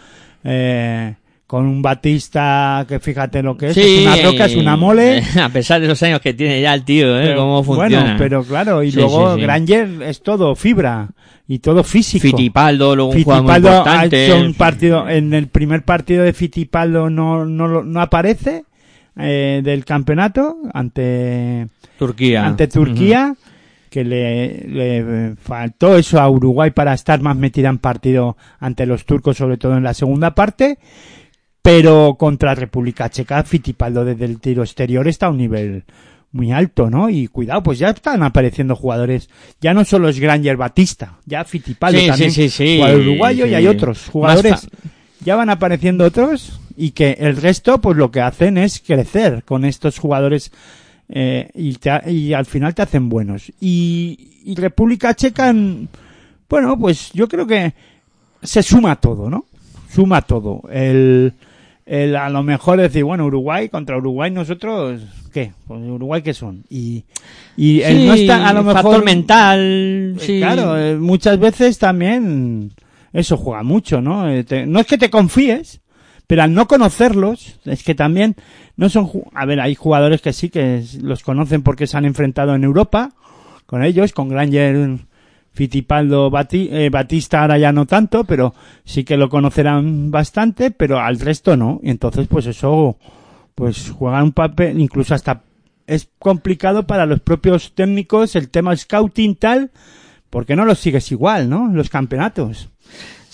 [0.42, 1.14] eh,
[1.46, 5.22] con un Batista que fíjate lo que es, es una roca, es una mole.
[5.42, 7.26] A pesar de los años que tiene ya el tío, ¿eh?
[7.26, 8.00] Pero, Cómo funciona.
[8.00, 9.42] Bueno, pero claro, y Sí, luego sí, sí.
[9.42, 11.08] Granger es todo fibra
[11.46, 12.22] y todo físico.
[12.22, 14.26] Fitipaldo, luego un jugador muy Fittipaldo ha importante.
[14.26, 18.64] hecho un partido, en el primer partido de Fittipaldo no, no, no aparece
[19.16, 22.44] eh, del campeonato ante, Turquía.
[22.44, 23.36] ante Turquía,
[23.88, 29.04] que le, le faltó eso a Uruguay para estar más metida en partido ante los
[29.06, 30.78] turcos, sobre todo en la segunda parte.
[31.66, 35.82] Pero contra República Checa, Fittipaldo desde el tiro exterior está a un nivel
[36.32, 37.08] muy alto, ¿no?
[37.10, 39.28] Y cuidado, pues ya están apareciendo jugadores,
[39.60, 42.76] ya no solo es Granger Batista, ya Fittipaldo Sí, también, sí, sí, sí.
[42.76, 44.68] jugador uruguayo y hay otros jugadores,
[45.24, 49.64] ya van apareciendo otros y que el resto pues lo que hacen es crecer con
[49.64, 50.52] estos jugadores
[51.08, 53.50] eh, y, te- y al final te hacen buenos.
[53.60, 55.52] Y, y República Checa,
[56.48, 57.72] bueno, pues yo creo que
[58.42, 59.46] se suma todo, ¿no?
[59.92, 60.62] suma todo.
[60.70, 61.32] El,
[61.86, 65.00] el a lo mejor decir, bueno, Uruguay contra Uruguay nosotros,
[65.32, 65.52] ¿qué?
[65.66, 66.64] Pues Uruguay qué son.
[66.68, 67.04] Y,
[67.56, 70.38] y el no está a lo factor mejor mental, eh, sí.
[70.40, 72.72] Claro, eh, muchas veces también
[73.12, 74.28] eso juega mucho, ¿no?
[74.28, 75.80] Eh, no es que te confíes,
[76.26, 78.34] pero al no conocerlos, es que también
[78.76, 79.08] no son...
[79.32, 83.12] A ver, hay jugadores que sí que los conocen porque se han enfrentado en Europa
[83.66, 84.98] con ellos, con Granger,
[85.56, 88.54] Fittipaldo, Bati- eh, Batista ahora ya no tanto, pero
[88.84, 91.80] sí que lo conocerán bastante, pero al resto no.
[91.82, 92.98] Y entonces, pues eso,
[93.54, 95.42] pues juega un papel, incluso hasta
[95.86, 99.70] es complicado para los propios técnicos el tema scouting tal,
[100.30, 101.68] porque no los sigues igual, ¿no?
[101.72, 102.68] Los campeonatos.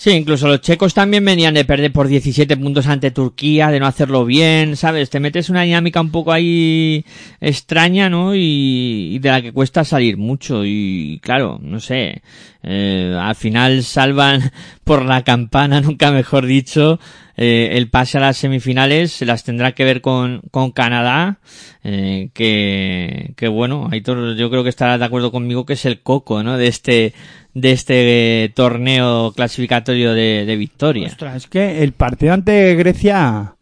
[0.03, 3.87] Sí, incluso los checos también venían de perder por 17 puntos ante Turquía, de no
[3.87, 5.09] hacerlo bien, ¿sabes?
[5.09, 7.05] Te metes una dinámica un poco ahí
[7.39, 8.35] extraña, ¿no?
[8.35, 10.65] Y, y de la que cuesta salir mucho.
[10.65, 12.21] Y claro, no sé,
[12.63, 14.51] eh, al final salvan
[14.83, 16.99] por la campana, nunca mejor dicho,
[17.35, 21.39] eh, el pase a las semifinales, se las tendrá que ver con, con Canadá,
[21.83, 26.01] eh, que, que bueno, Aitor, yo creo que estarás de acuerdo conmigo que es el
[26.01, 26.57] coco, ¿no?
[26.57, 27.13] De este,
[27.53, 31.07] de este torneo clasificatorio de, de victoria.
[31.07, 33.55] Ostras, es que el partido ante Grecia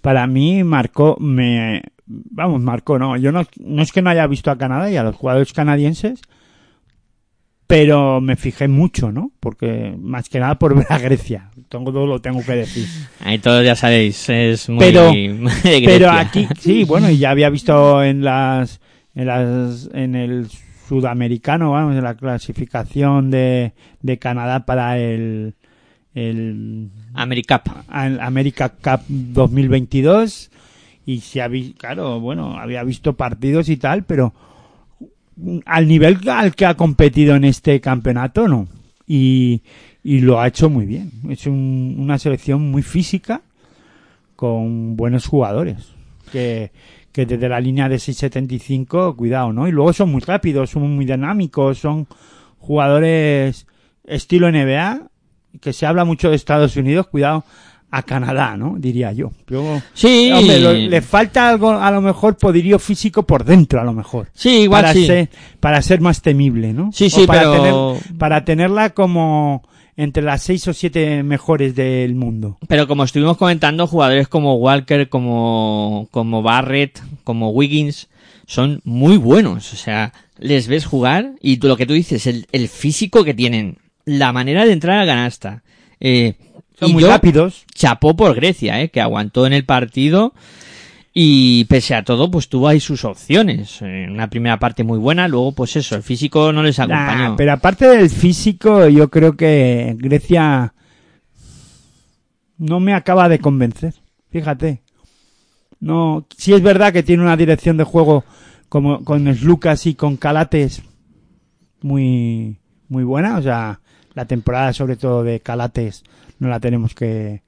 [0.00, 4.50] para mí marcó, me, vamos, marcó, no, yo no, no es que no haya visto
[4.50, 6.20] a Canadá y a los jugadores canadienses,
[7.72, 9.32] pero me fijé mucho, ¿no?
[9.40, 12.86] Porque más que nada por ver a Grecia, todo lo tengo que decir.
[13.20, 17.48] Ahí todos ya sabéis, es muy Pero- de Pero aquí, sí, bueno, y ya había
[17.48, 18.78] visto en las,
[19.14, 20.48] en las, en el
[20.86, 25.54] sudamericano, vamos, en la clasificación de, de Canadá para el,
[26.14, 27.62] el AmeriCup.
[27.88, 30.50] al America Cup 2022
[31.06, 34.34] y se había, claro, bueno, había visto partidos y tal, pero
[35.66, 38.68] al nivel al que ha competido en este campeonato, no.
[39.06, 39.62] Y,
[40.04, 41.10] y lo ha hecho muy bien.
[41.28, 43.42] Es un- una selección muy física
[44.36, 45.92] con buenos jugadores.
[46.30, 46.72] Que,
[47.12, 49.68] que desde la línea de 6.75, cuidado, ¿no?
[49.68, 52.06] Y luego son muy rápidos, son muy dinámicos, son
[52.58, 53.66] jugadores
[54.04, 55.08] estilo NBA,
[55.60, 57.44] que se habla mucho de Estados Unidos, cuidado,
[57.94, 58.76] a Canadá, ¿no?
[58.78, 59.30] Diría yo.
[59.48, 63.84] Yo- Sí, Hombre, lo- le falta algo, a lo mejor, poderío físico por dentro, a
[63.84, 64.28] lo mejor.
[64.32, 65.06] sí, igual para sí.
[65.06, 65.28] ser,
[65.60, 66.90] para ser más temible, ¿no?
[66.92, 69.62] Sí, O sí, para pero- tener- para tenerla como
[69.94, 72.56] entre las seis o siete mejores del mundo.
[72.66, 78.08] Pero como estuvimos comentando, jugadores como Walker, como, como Barrett, como Wiggins,
[78.46, 79.70] son muy buenos.
[79.74, 83.34] O sea, les ves jugar y tú- lo que tú dices, el, el físico que
[83.34, 83.76] tienen,
[84.06, 85.62] la manera de entrar a canasta.
[86.00, 86.34] Eh,
[86.82, 87.64] Son y muy yo rápidos.
[87.74, 90.34] chapó por Grecia, eh, que aguantó en el partido
[91.14, 93.80] y pese a todo, pues tuvo ahí sus opciones.
[93.82, 97.30] En una primera parte muy buena, luego pues eso, el físico no les acompañó.
[97.30, 100.74] Nah, pero aparte del físico, yo creo que Grecia
[102.58, 103.94] no me acaba de convencer.
[104.30, 104.82] Fíjate.
[105.78, 108.24] No, sí es verdad que tiene una dirección de juego
[108.68, 110.82] como con Slucas y con Calates
[111.82, 112.58] muy
[112.88, 113.80] muy buena, o sea,
[114.14, 116.04] la temporada sobre todo de Calates
[116.42, 117.42] no la tenemos que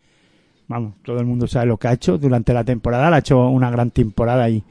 [0.68, 3.48] vamos, todo el mundo sabe lo que ha hecho durante la temporada, la ha hecho
[3.48, 4.64] una gran temporada y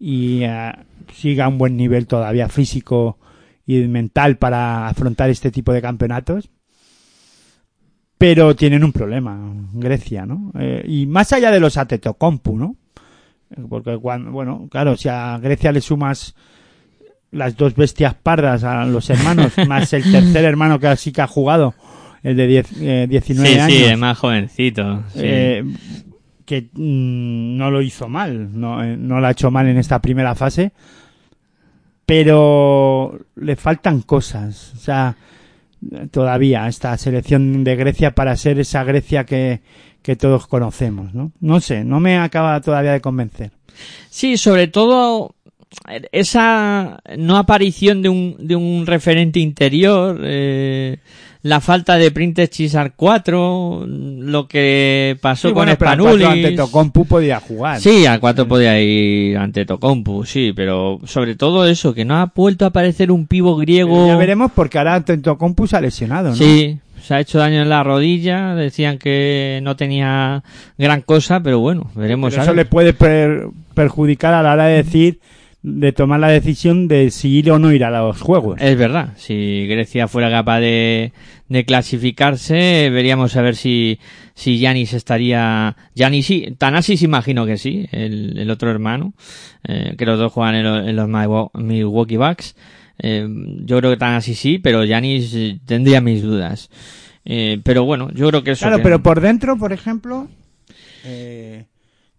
[0.00, 0.72] y eh,
[1.12, 3.18] sigue a un buen nivel todavía físico
[3.66, 6.50] y mental para afrontar este tipo de campeonatos.
[8.16, 9.38] Pero tienen un problema,
[9.72, 10.52] Grecia, ¿no?
[10.58, 12.76] Eh, y más allá de los Atetocompu, ¿no?
[13.50, 16.34] Eh, Porque cuando, bueno, claro, si a Grecia le sumas
[17.30, 21.26] las dos bestias pardas a los hermanos, más el tercer hermano que sí que ha
[21.26, 21.74] jugado,
[22.22, 25.04] el de 10, eh, 19 sí, años sí, es más jovencito.
[25.12, 25.20] sí.
[25.22, 25.64] eh,
[26.50, 30.00] que mm, no lo hizo mal, no, eh, no lo ha hecho mal en esta
[30.00, 30.72] primera fase,
[32.04, 35.16] pero le faltan cosas, o sea,
[36.10, 39.60] todavía a esta selección de Grecia para ser esa Grecia que,
[40.02, 41.30] que todos conocemos, ¿no?
[41.38, 43.52] No sé, no me acaba todavía de convencer.
[44.08, 45.36] Sí, sobre todo
[46.10, 50.98] esa no aparición de un, de un referente interior, eh,
[51.42, 56.26] la falta de Printer Chisar 4, lo que pasó Sí, con bueno, pero Spanulis.
[56.26, 57.80] ante Tocompu podía jugar.
[57.80, 62.30] Sí, al 4 podía ir ante Tocompu, sí, pero sobre todo eso, que no ha
[62.34, 63.94] vuelto a aparecer un pivo griego.
[63.94, 66.34] Pero ya veremos porque ahora Tocompu se ha lesionado, ¿no?
[66.34, 70.42] Sí, se ha hecho daño en la rodilla, decían que no tenía
[70.76, 72.30] gran cosa, pero bueno, veremos.
[72.32, 75.20] Pero eso le puede per- perjudicar a la hora de decir,
[75.62, 78.58] de tomar la decisión de si ir o no ir a los juegos.
[78.60, 81.12] Es verdad, si Grecia fuera capaz de,
[81.48, 83.98] de clasificarse, veríamos a ver si
[84.34, 85.76] si Yanis estaría...
[85.94, 89.12] Yanis sí, Tanasis imagino que sí, el, el otro hermano,
[89.68, 92.56] eh, que los dos juegan en, lo- en los Milwa- Milwaukee Bucks.
[93.02, 93.26] Eh,
[93.64, 96.70] yo creo que Tanasis sí, pero Yanis eh, tendría mis dudas.
[97.26, 98.62] Eh, pero bueno, yo creo que eso.
[98.64, 100.26] Claro, que- pero por dentro, por ejemplo,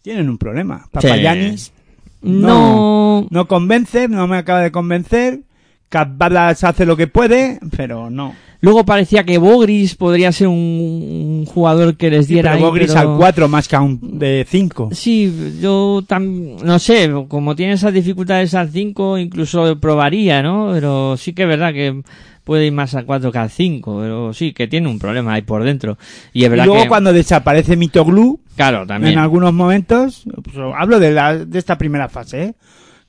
[0.04, 0.88] tienen un problema.
[0.92, 1.74] Papayanis
[2.22, 3.28] No.
[3.30, 5.42] no convence, no me acaba de convencer.
[5.90, 8.34] Capbadas hace lo que puede, pero no.
[8.62, 12.70] Luego parecía que Bogris podría ser un, un jugador que les Sí, diera pero ahí,
[12.70, 14.90] Bogris pero- al 4 más que a un de 5.
[14.94, 20.70] Sí, yo tam- no sé, como tiene esas dificultades al 5, incluso probaría, ¿no?
[20.74, 22.04] Pero sí que es verdad que
[22.44, 25.42] puede ir más al 4 que al 5, pero sí, que tiene un problema ahí
[25.42, 25.98] por dentro.
[26.34, 29.14] Y es Y verdad luego que, cuando desaparece Mitoglu, claro, también.
[29.14, 32.54] en algunos momentos, pues, hablo de, la, de esta primera fase, ¿eh?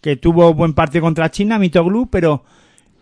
[0.01, 2.45] que tuvo buen partido contra China, Mitoglu, pero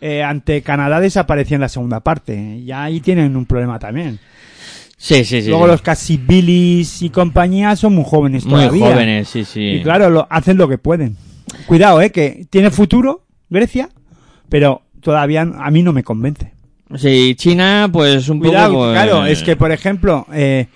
[0.00, 2.58] eh, ante Canadá desapareció en la segunda parte.
[2.58, 4.18] Y ahí tienen un problema también.
[4.96, 5.48] Sí, sí, sí.
[5.48, 5.70] Luego sí.
[5.70, 8.92] los Casibilis y compañía son muy jóvenes Muy todavía.
[8.92, 9.60] jóvenes, sí, sí.
[9.60, 11.16] Y claro, lo, hacen lo que pueden.
[11.66, 13.88] Cuidado, eh, que tiene futuro Grecia,
[14.50, 16.52] pero todavía a mí no me convence.
[16.96, 18.84] Sí, China, pues un Cuidado, poco...
[18.86, 20.66] pues, claro, eh, es que por ejemplo, eh,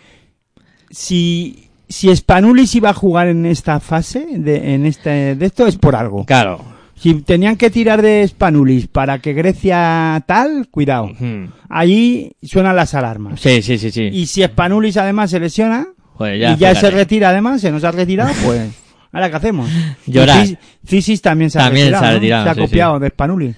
[0.91, 5.77] si si Spanulis iba a jugar en esta fase de en este de esto es
[5.77, 6.25] por algo.
[6.25, 6.61] Claro.
[6.97, 11.07] Si tenían que tirar de Spanulis para que Grecia tal, cuidado.
[11.07, 11.51] Ujú.
[11.69, 13.41] Allí suenan las alarmas.
[13.41, 14.05] Sí, sí, sí, sí.
[14.13, 17.91] Y si Spanulis además se lesiona Joder, y ya se retira además, se nos ha
[17.91, 18.71] retirado, pues
[19.13, 19.69] ahora qué hacemos?
[20.07, 20.47] Llorar.
[20.87, 22.15] Cisis también se ha También retirado, se ha ¿no?
[22.15, 23.57] retirado, Se ha sí, copiado de Spanulis.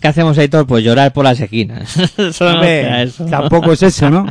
[0.00, 0.66] ¿Qué hacemos, Aitor?
[0.66, 1.96] Pues llorar por las esquinas.
[2.40, 3.26] Hombre, queda eso.
[3.26, 4.26] tampoco es eso, ¿no?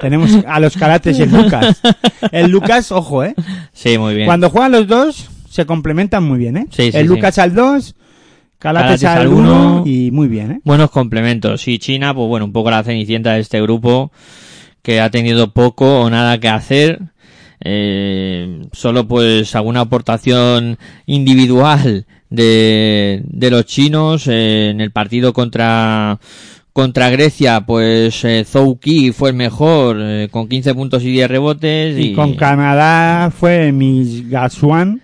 [0.00, 1.80] Tenemos a los Carates y el Lucas.
[2.32, 3.34] El Lucas, ojo, ¿eh?
[3.72, 4.26] Sí, muy bien.
[4.26, 6.66] Cuando juegan los dos, se complementan muy bien, ¿eh?
[6.70, 7.14] Sí, sí, el sí.
[7.14, 7.94] Lucas al 2,
[8.58, 9.82] Calates Calates al al 1 uno.
[9.86, 10.60] y muy bien, ¿eh?
[10.64, 11.66] Buenos complementos.
[11.68, 14.12] Y China, pues bueno, un poco la cenicienta de este grupo,
[14.82, 17.00] que ha tenido poco o nada que hacer.
[17.60, 26.18] Eh, solo pues alguna aportación individual de, de los chinos eh, en el partido contra
[26.72, 31.28] contra Grecia pues eh, Zhou Qi fue el mejor eh, con 15 puntos y 10
[31.28, 35.02] rebotes y, Y con Canadá fue mis Gasuan,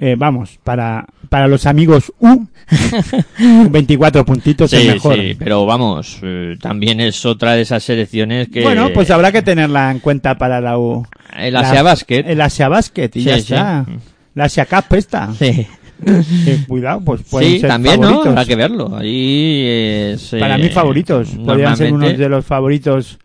[0.00, 2.46] eh, vamos, para, para los amigos U,
[3.70, 5.14] 24 puntitos sí, el mejor.
[5.14, 9.42] sí, pero vamos eh, también es otra de esas selecciones que Bueno, pues habrá que
[9.42, 11.06] tenerla en cuenta para la U.
[11.36, 13.40] el Asia Basket El Asia Basket, y Sí, ya sí.
[13.40, 13.86] está.
[14.34, 15.32] La Asia Cup esta.
[15.34, 15.66] sí.
[16.04, 18.22] Eh, cuidado, pues pueden Sí, ser también, ¿no?
[18.22, 18.96] Habrá que verlo.
[18.96, 21.30] Ahí es, Para eh, mí favoritos.
[21.30, 23.18] Podrían ser unos de los favoritos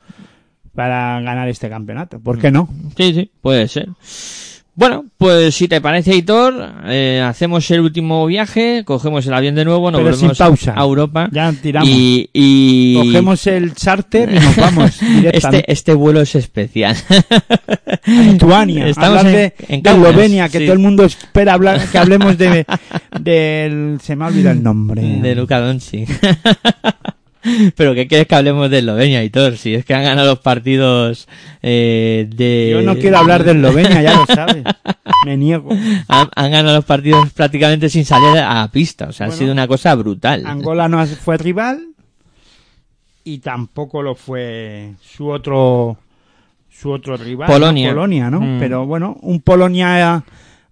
[0.74, 2.19] para ganar este campeonato.
[2.19, 2.67] ¿Por qué no?
[2.97, 3.89] Sí, sí, puede ser.
[4.76, 6.55] Bueno, pues si te parece, Hitor,
[6.88, 10.74] eh, hacemos el último viaje, cogemos el avión de nuevo, nos Pero sin volvemos pausa.
[10.76, 11.30] a Europa.
[11.32, 11.88] Ya tiramos.
[11.89, 16.95] Y, y- Cogemos el charter y nos vamos directamente este, este vuelo es especial.
[18.07, 18.88] Lituania.
[18.89, 20.63] Estamos hablar en- de, en de Kaunas, Eslovenia, que sí.
[20.65, 22.65] todo el mundo espera hablar, que hablemos de
[23.21, 25.01] del se me ha olvidado el nombre.
[25.03, 26.09] de Luka Doncic.
[27.76, 29.58] Pero ¿qué quieres que hablemos de Eslovenia, Hitor?
[29.58, 31.28] Si es que han ganado los partidos
[31.62, 32.70] eh, de...
[32.72, 34.64] Yo no quiero hablar de Eslovenia, ya lo sabes.
[35.26, 35.70] Me niego.
[36.08, 39.08] Han, han ganado los partidos prácticamente sin salir a pista.
[39.08, 40.46] O sea, Bueno, ha sido una cosa brutal.
[40.46, 41.88] Angola no fue rival
[43.24, 45.98] y tampoco lo fue su otro
[46.70, 47.54] su otro rival, ¿no?
[47.54, 47.89] Polonia.
[47.89, 48.41] Polonia, ¿no?
[48.41, 48.60] Mm.
[48.60, 50.24] Pero bueno, un Polonia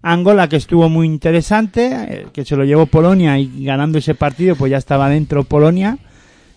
[0.02, 4.56] Angola que estuvo muy interesante, eh, que se lo llevó Polonia y ganando ese partido
[4.56, 5.96] pues ya estaba dentro Polonia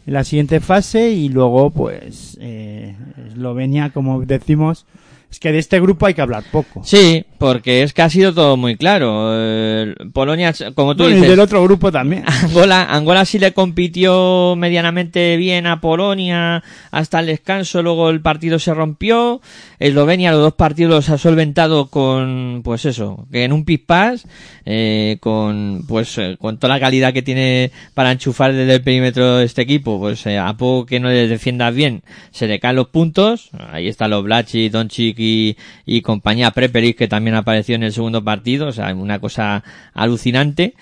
[0.06, 2.96] la siguiente fase y luego pues eh,
[3.28, 4.86] Eslovenia como decimos
[5.32, 6.84] es que de este grupo hay que hablar poco.
[6.84, 9.32] Sí, porque es que ha sido todo muy claro.
[9.34, 12.24] Eh, Polonia, como tú Bueno, y dices, del otro grupo también.
[12.44, 18.60] Angola, Angola sí le compitió medianamente bien a Polonia hasta el descanso, luego el partido
[18.60, 19.42] se rompió.
[19.80, 24.26] Eslovenia los dos partidos los ha solventado con, pues eso, que en un pispás,
[24.66, 29.40] eh, con, pues, eh, con toda la calidad que tiene para enchufar desde el perímetro
[29.40, 32.88] este equipo, pues eh, a poco que no le defiendas bien, se le caen los
[32.88, 33.50] puntos.
[33.72, 38.24] Ahí están los Blachi, Doncic y, y compañía Preperic que también apareció en el segundo
[38.24, 39.64] partido, o sea, una cosa
[39.94, 40.76] alucinante.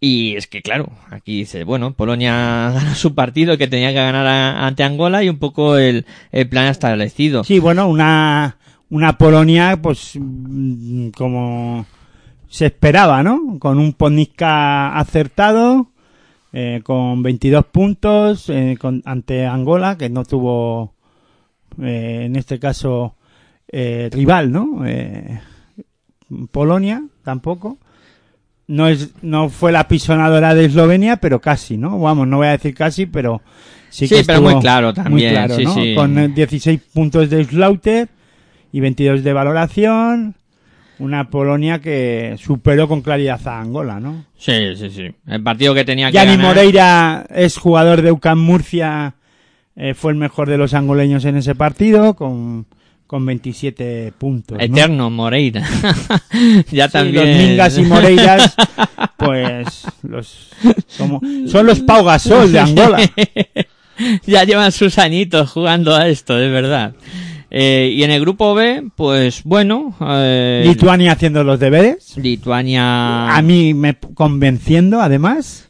[0.00, 4.26] Y es que, claro, aquí dice, bueno, Polonia ganó su partido que tenía que ganar
[4.26, 7.42] a- ante Angola y un poco el, el plan establecido.
[7.44, 8.58] Sí, bueno, una,
[8.90, 10.18] una Polonia, pues,
[11.16, 11.86] como
[12.48, 13.58] se esperaba, ¿no?
[13.58, 15.88] Con un Ponitka acertado,
[16.52, 20.94] eh, con 22 puntos, eh, con, ante Angola, que no tuvo,
[21.82, 23.16] eh, en este caso,
[23.70, 24.82] eh, rival, ¿no?
[26.50, 27.78] Polonia, tampoco.
[28.66, 31.98] No es, no fue la pisonadora de Eslovenia, pero casi, ¿no?
[31.98, 33.40] Vamos, no voy a decir casi, pero
[33.88, 35.74] sí Sí, que pero estuvo muy claro también, claro, sí, ¿no?
[35.74, 35.94] sí.
[35.94, 38.08] Con eh, 16 puntos de Slaughter
[38.72, 40.34] y 22 de valoración.
[40.98, 44.24] Una Polonia que superó con claridad a Angola, ¿no?
[44.36, 45.08] Sí, sí, sí.
[45.28, 46.46] El partido que tenía que Yanni ganar.
[46.46, 49.14] Moreira es jugador de UCAM Murcia
[49.76, 52.66] eh, fue el mejor de los angoleños en ese partido con,
[53.08, 54.56] con 27 puntos.
[54.58, 54.62] ¿no?
[54.64, 55.66] Eterno, Moreira.
[56.70, 57.26] ya Sí, también.
[57.26, 58.54] los Mingas y Moreiras,
[59.16, 60.50] pues los,
[60.96, 62.98] como- son los Pau Gasol de Angola.
[64.26, 66.94] ya llevan sus añitos jugando a esto, de verdad.
[67.50, 72.14] Eh, y en el grupo B, pues bueno, eh, Lituania haciendo los deberes.
[72.18, 73.34] Lituania.
[73.34, 75.67] A mí me convenciendo, además,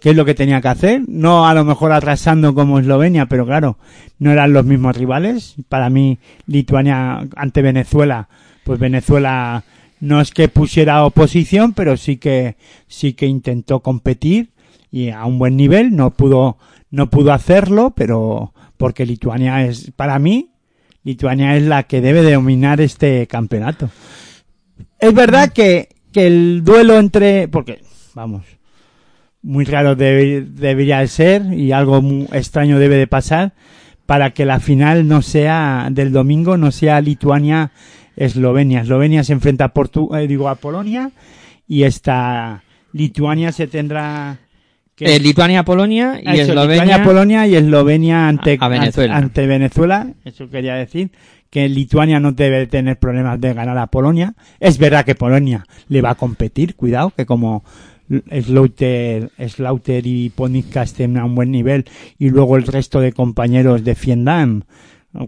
[0.00, 1.02] que es lo que tenía que hacer.
[1.06, 3.78] No a lo mejor atrasando como Eslovenia, pero claro,
[4.18, 5.54] no eran los mismos rivales.
[5.68, 8.28] Para mí, Lituania ante Venezuela,
[8.64, 9.64] pues Venezuela
[10.00, 12.56] no es que pusiera oposición, pero sí que,
[12.88, 14.50] sí que intentó competir
[14.90, 15.94] y a un buen nivel.
[15.94, 16.56] No pudo,
[16.90, 20.50] no pudo hacerlo, pero porque Lituania es, para mí,
[21.04, 23.90] Lituania es la que debe de dominar este campeonato.
[24.98, 27.82] Es verdad que, que el duelo entre, porque,
[28.14, 28.42] vamos,
[29.42, 33.52] muy raro debe- debería de ser y algo muy extraño debe de pasar
[34.06, 38.80] para que la final no sea del domingo, no sea Lituania-Eslovenia.
[38.82, 41.10] Eslovenia se enfrenta a, Portu- eh, digo, a Polonia
[41.68, 42.62] y esta
[42.92, 44.38] Lituania se tendrá
[44.96, 45.16] que...
[45.16, 46.84] Eh, Lituania-Polonia y Ah, eso, Eslovenia.
[46.84, 49.16] Lituania-Polonia y Eslovenia ante, a Venezuela.
[49.16, 50.08] ante Venezuela.
[50.24, 51.10] Eso quería decir
[51.48, 54.34] que Lituania no debe tener problemas de ganar a Polonia.
[54.60, 57.64] Es verdad que Polonia le va a competir, cuidado, que como
[58.44, 61.84] Slaughter, Slaughter y Ponica estén a un buen nivel
[62.18, 64.64] y luego el resto de compañeros defiendan,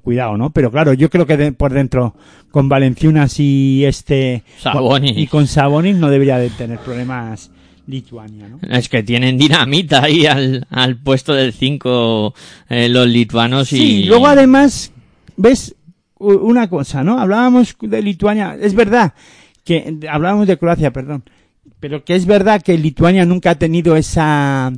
[0.03, 0.51] cuidado, ¿no?
[0.51, 2.15] Pero claro, yo creo que de- por dentro
[2.51, 5.17] con Valenciunas y este Sabonis.
[5.17, 7.51] y con Sabonis no debería de tener problemas
[7.87, 8.59] Lituania, ¿no?
[8.71, 12.33] Es que tienen dinamita ahí al, al puesto del 5
[12.69, 13.77] los lituanos y...
[13.77, 14.93] Sí, luego además,
[15.37, 15.75] ves
[16.19, 17.19] una cosa, ¿no?
[17.19, 19.15] Hablábamos de Lituania, es verdad
[19.65, 21.25] que hablábamos de Croacia, perdón,
[21.83, 24.73] pero que es verdad que Lituania nunca ha tenido esa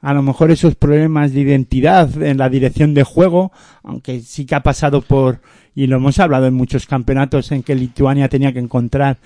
[0.00, 3.52] a lo mejor esos problemas de identidad en la dirección de juego,
[3.82, 5.42] aunque sí que ha pasado por
[5.74, 9.18] y lo hemos hablado en muchos campeonatos en que Lituania tenía que encontrar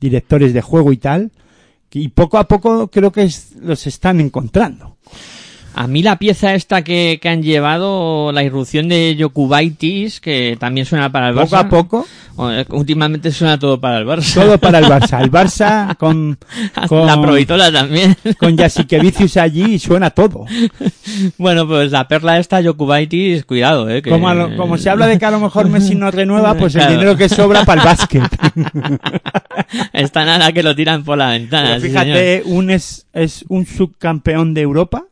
[0.00, 1.30] directores de juego y tal,
[1.92, 3.30] y poco a poco creo que
[3.60, 4.96] los están encontrando.
[5.80, 10.84] A mí la pieza esta que, que han llevado, la irrupción de Jokubaitis, que también
[10.86, 11.44] suena para el Barça.
[11.44, 12.06] Poco a poco
[12.50, 14.34] eh, Últimamente suena todo para el Barça.
[14.42, 15.22] todo para el Barça.
[15.22, 16.36] El Barça con,
[16.88, 18.16] con, La Provitola también.
[18.40, 20.46] con Jasikevicius allí y suena todo.
[21.36, 24.02] bueno, pues la perla esta, Jokubaitis, cuidado, eh.
[24.02, 24.10] Que...
[24.10, 26.88] Como, lo- como se habla de que a lo mejor Messi no renueva, pues el
[26.88, 28.22] dinero que sobra para el básquet.
[29.92, 31.68] Está nada que lo tiran por la ventana.
[31.68, 35.04] Pero sí, fíjate, un es, es un subcampeón de Europa,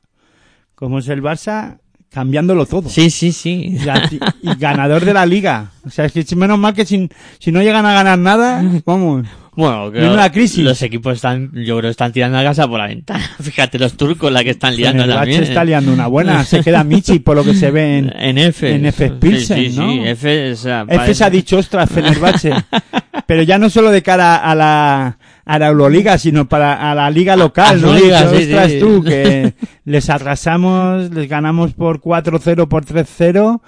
[0.77, 1.79] como es el Barça,
[2.11, 2.89] cambiándolo todo.
[2.89, 3.77] Sí, sí, sí.
[4.43, 5.73] Y, ganador de la liga.
[5.85, 7.09] O sea, es que menos mal que si,
[7.41, 9.27] si no llegan a ganar nada, vamos.
[9.57, 10.63] Bueno, que Menuda crisis.
[10.63, 13.25] los equipos están, yo creo, están tirando la casa por la ventana.
[13.41, 15.43] Fíjate los turcos la que están liando el también.
[15.43, 16.45] está liando una buena.
[16.45, 18.75] Se queda Michi por lo que se ve en, En F.
[18.75, 19.11] en F.
[19.13, 19.91] Pilsen, sí, sí, ¿no?
[19.91, 22.53] Sí, F, o sea, F se ha dicho, ostras, Fenerbahce.
[23.27, 27.09] Pero ya no solo de cara a la, a la Euroliga, sino para a la
[27.09, 27.95] liga local, a su ¿no?
[27.95, 28.81] liga, sí, ostras, sí.
[28.81, 33.61] tú, que les atrasamos, les ganamos por 4-0, por 3-0,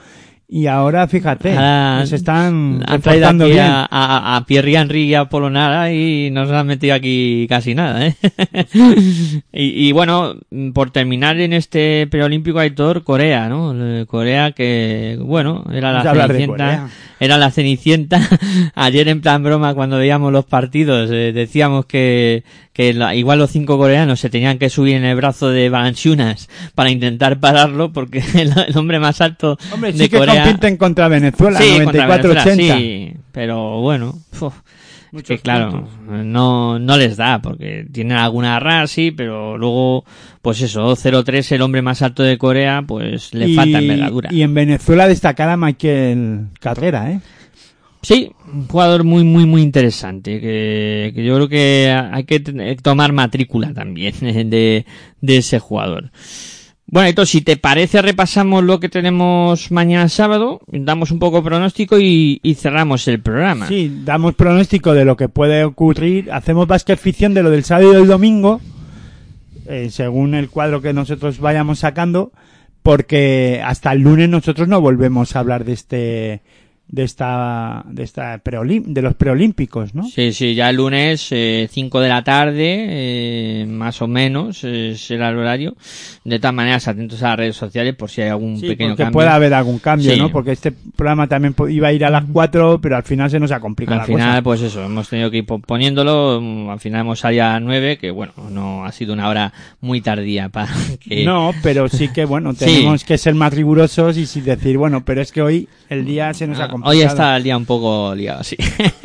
[0.50, 3.64] y ahora, fíjate, Ahora se están han traído reforzando aquí bien.
[3.66, 8.06] a, a, a Pierre Henry y a Polonara y nos han metido aquí casi nada,
[8.06, 8.14] ¿eh?
[9.52, 10.34] y, y bueno,
[10.72, 13.74] por terminar en este preolímpico, Aitor, Corea, ¿no?
[14.06, 16.54] Corea que, bueno, era la Vamos cenicienta.
[16.56, 16.88] Corea.
[17.20, 18.20] Era la cenicienta.
[18.74, 23.50] Ayer en plan broma, cuando veíamos los partidos, eh, decíamos que, que la- igual los
[23.50, 28.22] cinco coreanos se tenían que subir en el brazo de Balanchunas para intentar pararlo porque
[28.34, 30.52] el, el hombre más alto Hombre, de sí que Corea...
[30.52, 32.22] compiten contra Venezuela, Sí, contra 94-80.
[32.22, 34.54] Venezuela, sí, pero bueno, uf,
[35.12, 40.04] es que claro, no, no les da, porque tienen alguna RAR, sí, pero luego,
[40.42, 44.28] pues eso, 0-3, el hombre más alto de Corea, pues le y, falta envergadura.
[44.32, 47.20] y en Venezuela destacar a Michael Carrera, ¿eh?
[48.02, 52.40] Sí, un jugador muy, muy, muy interesante, que, que yo creo que hay que
[52.82, 54.84] tomar matrícula también de,
[55.20, 56.10] de ese jugador.
[56.90, 61.98] Bueno, entonces, si te parece, repasamos lo que tenemos mañana sábado, damos un poco pronóstico
[62.00, 63.68] y, cerramos el programa.
[63.68, 66.32] Sí, damos pronóstico de lo que puede ocurrir.
[66.32, 68.62] Hacemos básquet ficción de lo del sábado y del domingo,
[69.66, 72.32] eh, según el cuadro que nosotros vayamos sacando,
[72.82, 76.40] porque hasta el lunes nosotros no volvemos a hablar de este
[76.90, 80.04] de esta de esta preolim- de los preolímpicos, ¿no?
[80.08, 81.28] Sí, sí, ya el lunes,
[81.70, 85.76] 5 de la tarde, eh, más o menos, eh, será el horario.
[86.24, 89.02] De todas maneras, atentos a las redes sociales por si hay algún Sí, pequeño porque
[89.04, 89.12] cambio.
[89.14, 90.18] puede haber algún cambio, Sí.
[90.18, 90.30] ¿no?
[90.30, 93.52] Porque este programa también iba a ir a las 4, pero al final se nos
[93.52, 94.42] ha complicado Al la final, cosa.
[94.42, 96.40] pues eso, hemos tenido que ir po- poniéndolo.
[96.40, 99.52] mm, Al final hemos salido a las 9, que bueno, no ha sido una hora
[99.80, 101.24] muy tardía para que.
[101.24, 102.64] No, pero sí que, bueno, Sí.
[102.64, 106.32] tenemos que ser más rigurosos y sí decir, bueno, pero es que hoy el día
[106.34, 108.56] se nos ha Ah, Hoy está el día un poco liado, sí.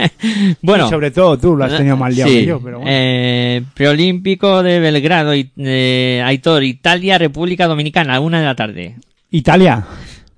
[0.61, 0.87] bueno.
[0.87, 2.39] Y sobre todo tú lo has tenido más liado Sí.
[2.39, 2.91] que yo, pero bueno.
[2.91, 8.95] Eh, preolímpico de Belgrado, y, eh, Aitor, Italia, República Dominicana, a una de la tarde.
[9.31, 9.85] Italia.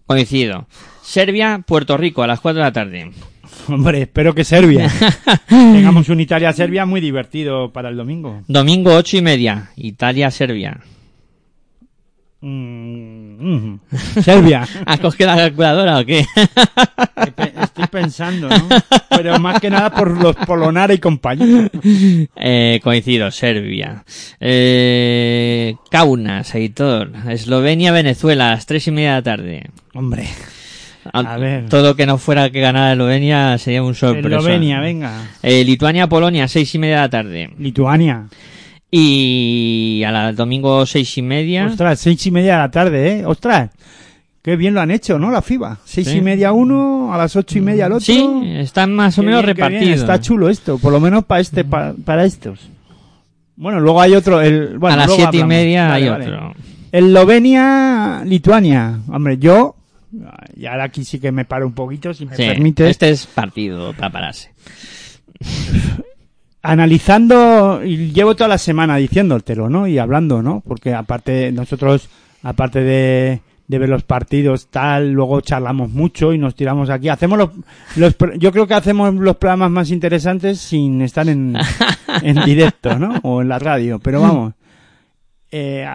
[0.06, 0.68] Coincido.
[1.02, 3.12] Serbia, Puerto Rico, a las 4 de la tarde.
[3.68, 4.92] Hombre, espero que Serbia.
[5.50, 8.42] Tengamos un Italia-Serbia muy divertido para el domingo.
[8.48, 10.80] Domingo, 8 y media, Italia, Serbia.
[12.42, 13.80] Mm, mm.
[14.22, 14.68] Serbia.
[14.86, 16.26] ¿Has cogido la calculadora o qué?
[17.62, 18.68] Estoy pensando, ¿no?
[19.10, 21.70] Pero más que nada por los Polonara y compañía.
[22.36, 24.04] Eh, coincido, Serbia.
[24.40, 27.12] Eh, Kaunas, Aitor.
[27.30, 29.70] Eslovenia, Venezuela, a las 3 y media de la tarde.
[29.94, 30.28] Hombre,
[31.14, 31.70] A- A ver.
[31.70, 34.38] Todo que no fuera que ganara Eslovenia sería un sorpresa.
[34.38, 35.12] Eslovenia, venga.
[35.44, 37.50] Eh, Lituania, Polonia, seis y media de la tarde.
[37.60, 38.26] Lituania.
[38.92, 41.66] Y a la domingo seis y media.
[41.66, 43.26] Ostras, seis y media de la tarde, ¿eh?
[43.26, 43.72] Ostras.
[44.42, 45.32] Qué bien lo han hecho, ¿no?
[45.32, 45.80] La FIBA.
[45.86, 46.18] Seis Sí.
[46.18, 48.06] y media uno, a las ocho y media al otro.
[48.06, 50.00] Sí, están más o menos repartidos.
[50.02, 52.70] Está chulo esto, por lo menos para este, pa- para estos.
[53.56, 54.42] Bueno, luego hay otro.
[54.42, 56.26] El, bueno, a las siete y media Vale, hay vale.
[56.28, 56.54] otro.
[56.92, 59.00] Eslovenia, Lituania.
[59.12, 59.76] Hombre, yo.
[60.56, 62.92] Y ahora aquí sí que me paro un poquito, si me Sí, permites.
[62.92, 64.52] este es partido para pararse.
[66.66, 69.88] analizando y llevo toda la semana diciéndotelo, ¿no?
[69.88, 70.64] Y hablando, ¿no?
[70.66, 72.10] Porque aparte nosotros
[72.42, 77.38] aparte de, de ver los partidos tal, luego charlamos mucho y nos tiramos aquí, hacemos
[77.38, 77.50] los,
[77.96, 81.56] los yo creo que hacemos los programas más interesantes sin estar en,
[82.22, 83.20] en directo, ¿no?
[83.24, 84.54] O en la radio, pero vamos.
[85.52, 85.88] Eh,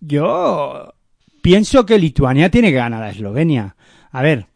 [0.00, 0.94] yo
[1.42, 3.74] pienso que Lituania tiene que ganar a Eslovenia.
[4.12, 4.46] A ver,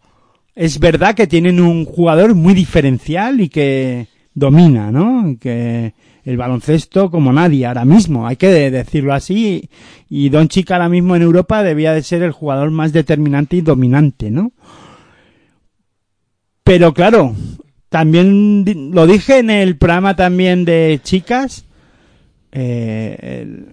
[0.54, 4.06] es verdad que tienen un jugador muy diferencial y que
[4.36, 5.36] domina, ¿no?
[5.40, 5.94] Que
[6.24, 9.68] el baloncesto como nadie ahora mismo, hay que de- decirlo así.
[10.08, 14.30] Y Doncic ahora mismo en Europa debía de ser el jugador más determinante y dominante,
[14.30, 14.52] ¿no?
[16.62, 17.34] Pero claro,
[17.88, 21.64] también lo dije en el programa también de chicas.
[22.52, 23.64] eh,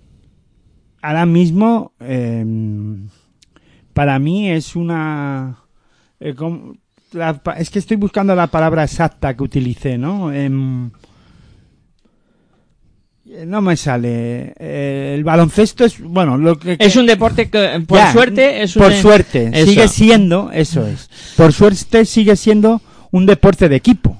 [1.01, 2.45] ahora mismo, eh,
[3.93, 5.57] para mí es una.
[6.19, 6.33] eh,
[7.13, 10.31] la es que estoy buscando la palabra exacta que utilicé, ¿no?
[10.31, 10.89] Em,
[13.25, 14.53] eh, no me sale.
[14.59, 15.99] Eh, el baloncesto es.
[15.99, 16.75] Bueno, lo que.
[16.79, 19.65] Es un deporte que, por Ya, suerte, es un por suerte Eso.
[19.67, 22.81] sigue siendo eso es por suerte sigue siendo
[23.11, 24.17] un deporte de equipo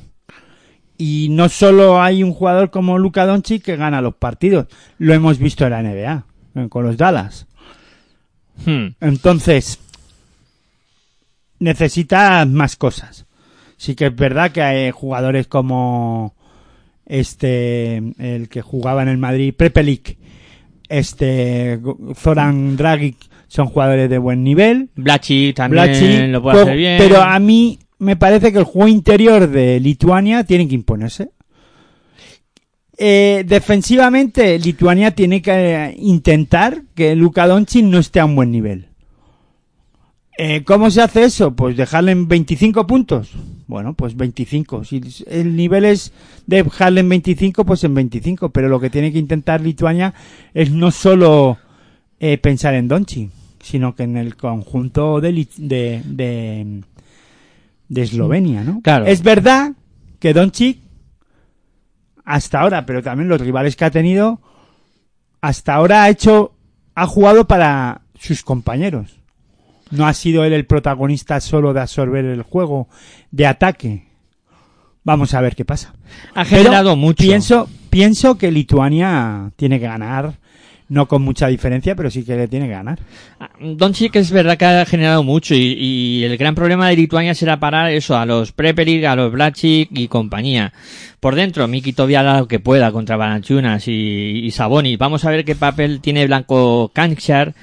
[0.98, 4.68] y no solo hay un jugador como Luka Doncic que gana los partidos
[5.00, 6.26] lo hemos visto en la NBA
[6.56, 7.48] eh, con los Dallas
[8.66, 8.90] Hmm.
[9.02, 9.80] entonces
[11.64, 13.26] necesita más cosas
[13.78, 16.36] sí que es verdad que hay jugadores como
[17.06, 20.18] este el que jugaba en el Madrid Prepelic
[20.90, 21.80] este
[22.16, 23.18] Zoran Dragic
[23.48, 26.98] son jugadores de buen nivel Blachi también Blachi, lo puede hacer bien.
[26.98, 31.30] Pero a mí me parece que el juego interior de Lituania tiene que imponerse.
[32.98, 38.88] Eh, defensivamente, Lituania tiene que intentar que Luka Doncic no esté a un buen nivel.
[40.38, 41.56] Eh, ¿Cómo se hace eso?
[41.56, 43.32] Pues dejarle en 25 puntos.
[43.68, 44.84] Bueno, pues 25.
[44.84, 46.12] Si el nivel es
[46.48, 48.50] de dejarle en 25, pues en 25.
[48.50, 50.14] Pero lo que tiene que intentar Lituania
[50.54, 51.58] es no solo
[52.20, 53.30] eh, pensar en Doncic,
[53.62, 56.82] sino que en el conjunto de, de, de,
[57.90, 58.82] de Eslovenia, ¿no?
[58.82, 59.06] Claro.
[59.06, 59.74] Es verdad
[60.20, 60.80] que Doncic
[62.26, 64.40] hasta ahora, pero también los rivales que ha tenido,
[65.42, 66.54] hasta ahora ha hecho,
[66.96, 69.23] ha jugado para sus compañeros.
[69.94, 72.88] No ha sido él el protagonista solo de absorber el juego
[73.32, 74.04] de ataque.
[75.04, 75.94] Vamos a ver qué pasa.
[76.34, 77.24] ha Pero generado mucho.
[77.24, 80.34] Pienso, pienso que Lituania tiene que ganar,
[80.88, 83.00] no con mucha diferencia, pero sí que le tiene que ganar.
[83.60, 87.60] Doncic es verdad que ha generado mucho y, y el gran problema de Lituania será
[87.60, 90.72] parar eso a los Prepelic, a los Blachic y compañía.
[91.20, 94.98] Por dentro, Miki Tobi hará lo que pueda contra Balanchunas y, y Sabonis.
[94.98, 97.54] Vamos a ver qué papel tiene Blanco Kanchar,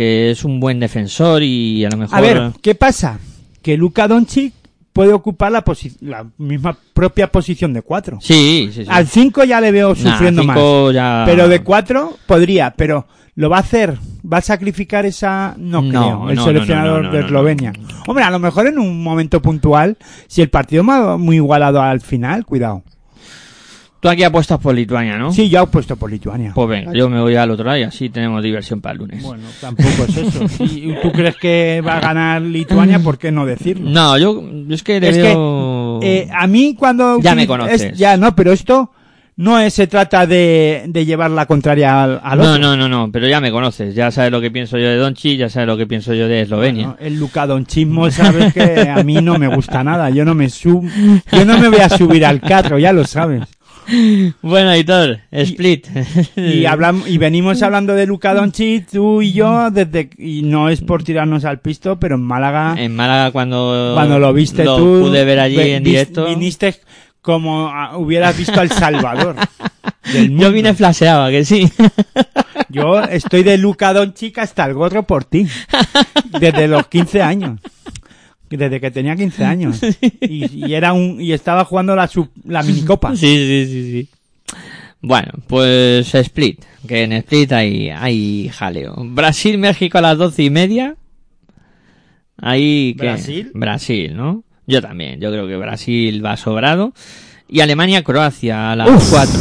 [0.00, 2.16] que es un buen defensor y a lo mejor...
[2.16, 3.18] A ver, ¿qué pasa?
[3.60, 4.54] Que Luka Doncic
[4.94, 5.62] puede ocupar la,
[6.00, 8.16] la misma propia posición de cuatro.
[8.22, 8.88] Sí, sí, sí.
[8.90, 10.94] Al 5 ya le veo sufriendo cinco más.
[10.94, 13.96] ya- Pero de 4 podría, pero ¿Lo va a hacer?
[14.30, 15.54] ¿Va a sacrificar esa...?
[15.58, 17.20] No, No, creo, el no, seleccionador no, de.
[17.20, 17.72] Eslovenia.
[18.06, 19.96] Hombre, a lo mejor en un momento puntual,
[20.28, 22.82] si el partido va muy igualado al final, cuidado.
[24.00, 25.30] Tú aquí apuestas por Lituania, ¿no?
[25.30, 26.52] Sí, yo he puesto por Lituania.
[26.54, 29.22] Pues venga, yo me voy al otro lado y así tenemos diversión para el lunes.
[29.22, 30.48] Bueno, tampoco es eso.
[30.66, 33.90] Si tú crees que va a ganar Lituania, ¿por qué no decirlo?
[33.90, 36.00] No, yo yo es que le Es que, veo...
[36.02, 37.20] Eh, a mí cuando...
[37.20, 37.82] Ya me conoces.
[37.82, 38.90] es- ya, no, pero esto
[39.36, 42.58] no es, se trata de, de llevar la contraria al, al no, otro.
[42.58, 45.36] no, no, no, pero ya me conoces, ya sabes lo que pienso yo de Donchi,
[45.38, 46.86] ya sabes lo que pienso yo de Eslovenia.
[46.88, 50.08] No, el lucadonchismo, sabes que a mí no me gusta nada.
[50.10, 50.86] Yo no me sub,
[51.32, 53.42] yo no me voy a subir al carro, ya lo sabes.
[54.42, 55.86] Bueno, Editor, Split.
[56.36, 60.80] Y hablamos, y venimos hablando de Luka Doncic, tú y yo, desde, y no es
[60.80, 65.00] por tirarnos al pisto, pero en Málaga, En Málaga cuando, cuando lo viste lo tú,
[65.06, 66.26] pude ver allí ve- en vis- directo.
[66.26, 66.74] viniste
[67.22, 69.36] como hubieras visto al Salvador.
[70.12, 71.70] del Yo vine flasheado, ¿a que sí.
[72.68, 75.46] Yo estoy de Luca Doncic hasta el gorro por ti.
[76.38, 77.60] Desde los 15 años.
[78.50, 79.80] Desde que tenía 15 años.
[80.20, 83.14] Y, y era un, y estaba jugando la, sub- la minicopa.
[83.16, 84.08] Sí, sí, sí, sí.
[85.00, 88.94] Bueno, pues Split, que en Split hay, hay jaleo.
[88.98, 90.96] Brasil-México a las doce y media.
[92.36, 93.06] Ahí, ¿qué?
[93.06, 93.50] ¿Brasil?
[93.54, 94.44] Brasil, ¿no?
[94.66, 96.92] Yo también, yo creo que Brasil va sobrado.
[97.48, 99.40] Y Alemania-Croacia a las cuatro.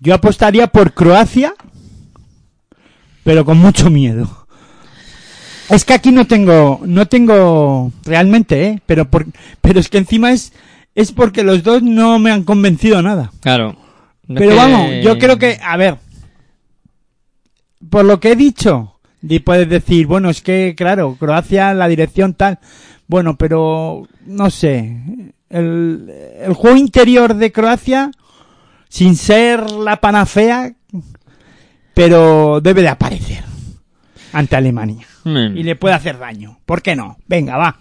[0.00, 1.54] Yo apostaría por Croacia,
[3.22, 4.43] pero con mucho miedo.
[5.70, 8.82] Es que aquí no tengo, no tengo realmente, ¿eh?
[8.86, 9.26] Pero, por,
[9.60, 10.52] pero es que encima es,
[10.94, 13.32] es porque los dos no me han convencido nada.
[13.40, 13.76] Claro.
[14.26, 15.96] Pero que- vamos, yo creo que, a ver,
[17.90, 22.34] por lo que he dicho, y puedes decir, bueno, es que, claro, Croacia, la dirección
[22.34, 22.58] tal,
[23.06, 24.98] bueno, pero, no sé,
[25.50, 26.10] el,
[26.40, 28.10] el juego interior de Croacia,
[28.88, 30.72] sin ser la panacea,
[31.94, 33.33] pero debe de aparecer
[34.34, 35.06] ante Alemania.
[35.24, 35.56] Mm.
[35.56, 36.58] Y le puede hacer daño.
[36.66, 37.18] ¿Por qué no?
[37.26, 37.76] Venga, va.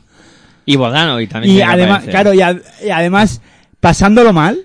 [0.66, 0.76] Y
[1.28, 1.54] también.
[1.54, 3.42] Y que además, claro, y, a- y además,
[3.80, 4.58] pasándolo mal,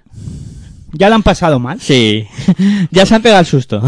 [0.93, 1.81] ya lo han pasado mal.
[1.81, 2.27] Sí.
[2.90, 3.82] ya se han pegado el susto.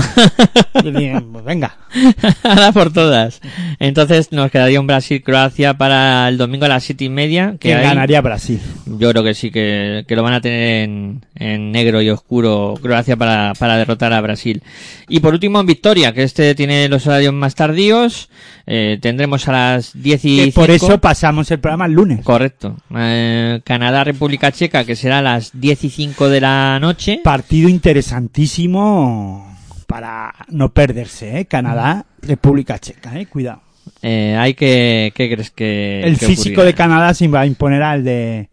[0.84, 1.76] Bien, pues venga.
[2.42, 3.40] Ahora por todas.
[3.78, 7.56] Entonces nos quedaría un Brasil-Croacia para el domingo a las siete y media.
[7.58, 8.60] Que ganaría Brasil.
[8.86, 12.74] Yo creo que sí, que, que lo van a tener en, en negro y oscuro
[12.80, 14.62] Croacia para, para derrotar a Brasil.
[15.08, 18.28] Y por último en Victoria, que este tiene los horarios más tardíos.
[18.72, 22.20] Eh, tendremos a las 10 y Que por eso pasamos el programa el lunes.
[22.22, 22.76] Correcto.
[22.94, 27.20] Eh, Canadá-República Checa, que será a las 10 y 5 de la noche.
[27.24, 31.44] Partido interesantísimo para no perderse, ¿eh?
[31.46, 33.26] Canadá, República Checa, ¿eh?
[33.26, 33.60] Cuidado.
[34.02, 36.66] Eh, hay que, ¿qué crees que el que físico ocurrirá?
[36.66, 38.50] de Canadá se va a imponer al de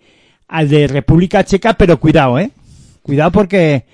[0.48, 2.50] al de República Checa, pero cuidado, ¿eh?
[3.04, 3.86] Cuidado porque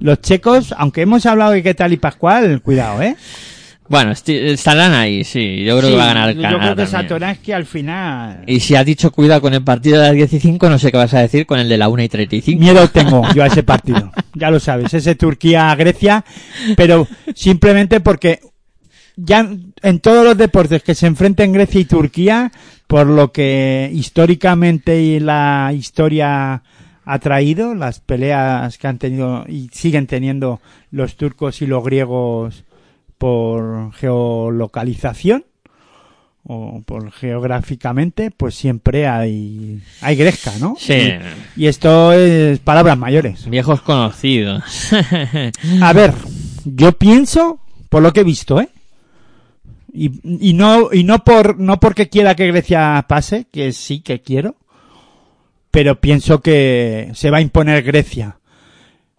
[0.00, 3.14] los checos, aunque hemos hablado de qué tal y Pascual, cuidado, ¿eh?
[3.88, 5.64] Bueno, estarán ahí, sí.
[5.64, 6.86] Yo creo Sí, que va a ganar Yo Canadá creo que.
[6.90, 8.44] Satoransky al final...
[8.46, 10.90] Y si has dicho cuidado con el partido de las 10 y 5, no sé
[10.90, 12.60] qué vas a decir con el de la 1 y 35.
[12.60, 14.10] Miedo tengo yo a ese partido.
[14.34, 16.24] Ya lo sabes, ese Turquía-Grecia,
[16.76, 18.38] pero simplemente porque
[19.16, 19.48] ya
[19.82, 22.52] en todos los deportes que se enfrenten Grecia y Turquía,
[22.86, 26.62] por lo que históricamente y la historia
[27.04, 30.60] ha traído, las peleas que han tenido y siguen teniendo
[30.92, 32.64] los turcos y los griegos
[33.18, 35.44] por geolocalización
[36.44, 40.76] o por geográficamente, pues siempre hay, hay gresca, ¿no?
[40.78, 41.12] Sí.
[41.56, 43.48] Y esto es palabras mayores.
[43.50, 44.64] Viejos conocidos.
[45.82, 46.14] A ver,
[46.64, 48.70] yo pienso, por lo que he visto, ¿eh?
[49.92, 54.22] Y, y no, y no por, no porque quiera que Grecia pase, que sí que
[54.22, 54.56] quiero,
[55.70, 58.38] pero pienso que se va a imponer Grecia.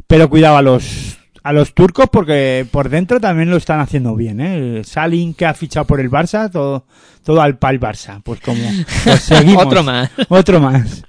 [0.08, 4.40] Pero cuidado a los, a los turcos porque por dentro también lo están haciendo bien,
[4.42, 4.82] ¿eh?
[4.84, 6.86] Salin que ha fichado por el Barça, todo,
[7.24, 8.22] todo al pal Barça.
[8.24, 8.62] Pues como,
[9.04, 9.66] pues seguimos.
[9.66, 10.10] Otro más.
[10.30, 11.04] Otro más.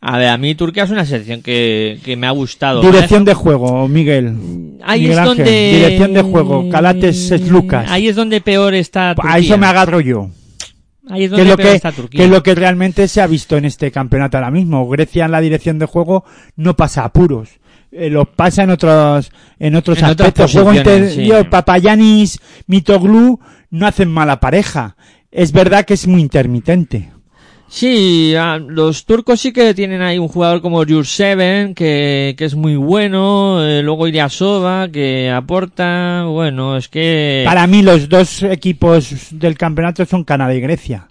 [0.00, 2.80] A ver, a mí Turquía es una selección que, que me ha gustado.
[2.80, 4.78] Dirección de juego, Miguel.
[4.82, 5.72] Ahí Miguel es Ángel, donde...
[5.74, 7.86] Dirección de juego, Calates es Lucas.
[7.90, 9.34] Ahí es donde peor está Turquía.
[9.34, 10.30] A eso me agarro yo.
[11.08, 12.18] Ahí es Que donde es, lo peor que, está Turquía.
[12.18, 14.88] que es lo que realmente se ha visto en este campeonato ahora mismo.
[14.88, 16.24] Grecia en la dirección de juego
[16.56, 17.59] no pasa apuros.
[17.92, 20.52] Eh, lo pasa en otros en otros En aspectos.
[20.52, 21.48] Juego interior, sí.
[21.50, 23.40] Papayanis, Mitoglu
[23.70, 24.96] no hacen mala pareja.
[25.30, 27.10] Es verdad que es muy intermitente.
[27.68, 28.34] Sí,
[28.66, 33.64] los turcos sí que tienen ahí un jugador como Jurseven, que, que es muy bueno,
[33.64, 37.44] eh, luego Ilyasova, que aporta, bueno, es que...
[37.46, 41.06] Para mí los dos equipos del campeonato son Canadá y Grecia.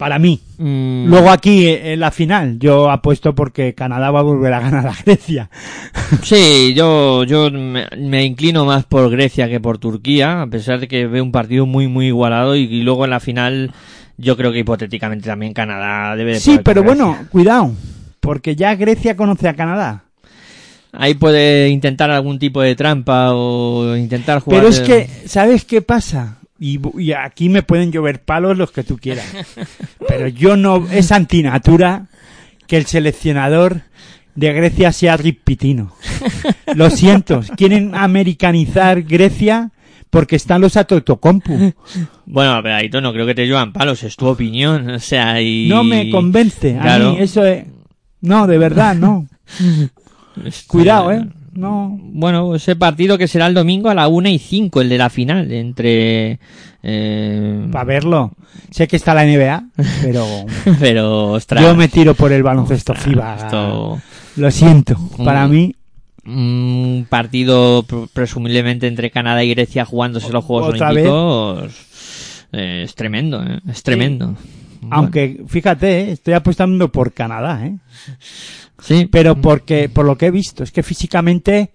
[0.00, 0.40] Para mí.
[0.56, 4.86] Mm, Luego aquí en la final, yo apuesto porque Canadá va a volver a ganar
[4.86, 5.50] a Grecia.
[6.22, 10.88] Sí, yo, yo me, me inclino más por Grecia que por Turquía, a pesar de
[10.88, 13.72] que veo un partido muy, muy igualado y, y luego en la final
[14.16, 17.74] yo creo que hipotéticamente también Canadá debe de Sí, pero bueno, cuidado,
[18.20, 20.04] porque ya Grecia conoce a Canadá.
[20.92, 24.60] Ahí puede intentar algún tipo de trampa o intentar jugar...
[24.60, 26.39] Pero es que, ¿sabes qué pasa?
[26.62, 29.26] Y, aquí me pueden llover palos los que tú quieras.
[30.08, 32.06] Pero yo no, es antinatura
[32.66, 33.80] que el seleccionador
[34.34, 35.94] de Grecia sea Rip Pitino.
[36.74, 39.70] Lo siento, quieren americanizar Grecia
[40.10, 41.72] porque están los Atotocompu.
[42.26, 45.68] Bueno, pero Aito, no creo que te llevan palos, es tu opinión, o sea, y...
[45.68, 46.76] No me convence.
[46.76, 47.12] A Claro.
[47.12, 47.64] mí eso es...
[48.20, 49.26] No, de verdad, no.
[50.44, 51.28] Este, Cuidado, ¿eh?
[51.52, 51.98] No.
[52.00, 55.10] Bueno, ese partido que será el domingo a la una y cinco, el de la
[55.10, 56.38] final, entre...
[56.82, 57.68] Eh...
[57.72, 58.32] Para verlo.
[58.70, 59.64] Sé que está la NBA,
[60.02, 60.24] pero
[60.80, 61.62] Pero, ostras...
[61.64, 63.36] yo me tiro por el baloncesto FIBA.
[63.36, 64.00] esto-
[64.36, 64.96] Lo siento.
[65.24, 65.50] Para Mm.
[65.50, 65.74] mí,
[66.24, 71.74] un partido pr- presumiblemente entre Canadá y Grecia jugándose los Juegos ¿Otra Olímpicos
[72.52, 73.60] eh, es tremendo, ¿eh?
[73.68, 74.36] es tremendo.
[74.90, 77.76] aunque fíjate, eh, estoy apostando por Canadá, ¿eh?
[78.82, 81.70] Sí, Pero porque, por lo que he visto, es que físicamente,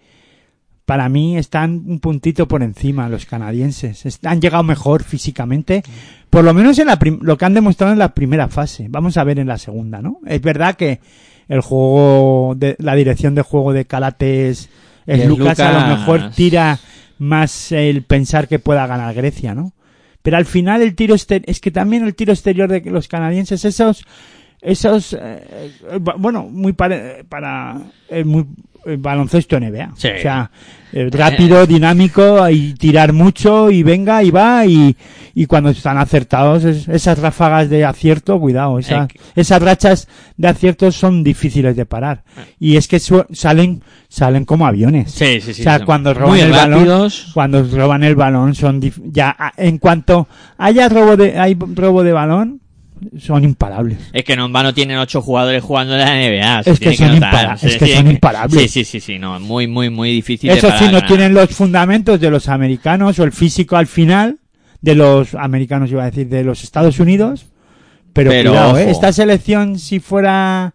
[0.85, 4.19] para mí, están un puntito por encima los canadienses.
[4.23, 5.83] Han llegado mejor físicamente,
[6.29, 8.87] por lo menos en la prim- lo que han demostrado en la primera fase.
[8.89, 10.19] Vamos a ver en la segunda, ¿no?
[10.25, 10.99] Es verdad que
[11.47, 14.69] el juego, de, la dirección de juego de Calates
[15.05, 15.99] es Es Lucas, a lo Lucas.
[15.99, 16.79] mejor tira
[17.17, 19.73] más el pensar que pueda ganar Grecia, ¿no?
[20.21, 24.03] Pero al final el tiro es que también el tiro exterior de los canadienses, esos,
[24.65, 25.17] esos, eh,
[25.91, 27.77] eh, bueno, muy pare- para,
[28.09, 28.45] eh, muy
[28.85, 29.91] eh, baloncesto NBA.
[29.95, 30.09] Sí.
[30.09, 30.51] O sea,
[31.11, 34.95] rápido, dinámico y tirar mucho y venga y va y,
[35.33, 40.95] y cuando están acertados, es- esas ráfagas de acierto, cuidado, esas, esas rachas de aciertos
[40.95, 42.23] son difíciles de parar.
[42.59, 45.11] Y es que su- salen, salen como aviones.
[45.11, 46.83] sí, sí, sí, o sea, cuando roban el balón,
[47.33, 50.27] cuando roban el balón son dif- ya en cuanto
[50.57, 52.61] haya robo de hay robo de balón
[53.19, 53.97] son imparables.
[54.13, 56.63] Es que no en vano tienen ocho jugadores jugando en la NBA.
[56.63, 58.61] se Es que son notar, impara- es que son imparables.
[58.71, 60.49] Sí, sí, sí, sí, no, muy, muy, muy difícil.
[60.49, 61.07] Eso sí no ganar.
[61.07, 64.37] tienen los fundamentos de los americanos o el físico al final
[64.81, 67.47] de los americanos iba a decir de los Estados Unidos,
[68.13, 68.91] pero, Pero cuidado, ¿eh?
[68.91, 70.73] esta selección si fuera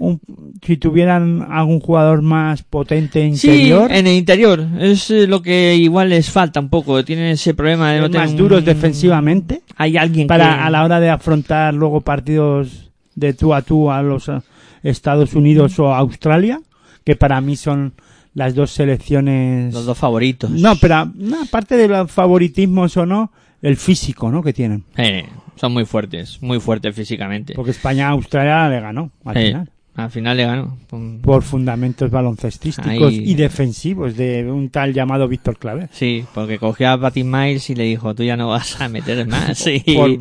[0.00, 0.20] un-
[0.64, 4.66] si tuvieran algún jugador más potente interior, Sí, en el interior.
[4.80, 7.04] Es eh, lo que igual les falta un poco.
[7.04, 10.60] Tienen ese problema de no más tener un- duros defensivamente, Hay alguien para que...
[10.62, 14.40] a la hora de afrontar luego partidos de tú a tú a los eh,
[14.82, 16.60] Estados Unidos o Australia,
[17.04, 17.92] que para mí son
[18.32, 19.74] las dos selecciones.
[19.74, 20.50] Los dos favoritos.
[20.50, 24.42] No, pero no, aparte de los favoritismos o no, el físico, ¿no?
[24.42, 24.84] Que tienen.
[24.96, 27.52] Eh, son muy fuertes, muy fuertes físicamente.
[27.54, 29.70] Porque España a Australia le ganó al Eh, final.
[29.96, 30.78] Al final le ganó.
[30.88, 31.20] Pum.
[31.20, 35.88] Por fundamentos baloncestísticos Ahí- y defensivos de un tal llamado Víctor Claver.
[35.92, 39.26] Sí, porque cogió a Patty Miles y le dijo, tú ya no vas a meter
[39.26, 39.58] más.
[39.58, 39.82] Sí.
[39.94, 40.18] Por,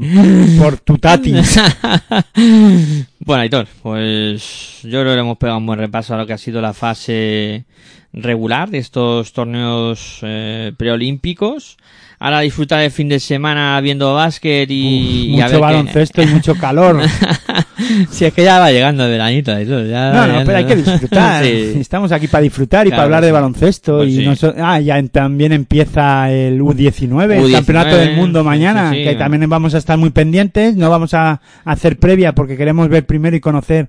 [0.57, 1.33] por tu tati.
[3.19, 6.37] bueno, Aitor, pues yo creo que hemos pegado un buen repaso a lo que ha
[6.37, 7.65] sido la fase
[8.11, 11.77] regular de estos torneos eh, preolímpicos.
[12.21, 16.27] Ahora disfrutar el fin de semana viendo básquet y, y a ver mucho baloncesto y
[16.27, 17.01] mucho calor.
[18.11, 20.75] si es que ya va llegando el veranito, Aitor, ya No, no, pero hay que
[20.75, 21.45] disfrutar.
[21.49, 21.75] Sí.
[21.79, 23.97] Estamos aquí para disfrutar y Claro para hablar de baloncesto.
[23.99, 24.25] Pues y sí.
[24.25, 29.03] no so- ah, ya también empieza el U19, el U19, Campeonato del Mundo mañana, sí.
[29.03, 30.75] que también vamos a estar muy pendientes.
[30.75, 33.87] No vamos a hacer previa porque queremos ver primero y conocer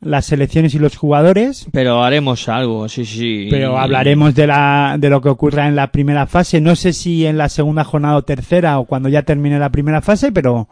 [0.00, 1.66] las selecciones y los jugadores.
[1.72, 3.48] Pero haremos algo, sí, sí.
[3.50, 6.60] Pero hablaremos de la de lo que ocurra en la primera fase.
[6.60, 10.00] No sé si en la segunda jornada o tercera o cuando ya termine la primera
[10.00, 10.68] fase, pero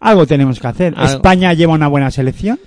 [0.00, 0.94] algo tenemos que hacer.
[0.96, 1.12] Algo.
[1.12, 2.58] España lleva una buena selección.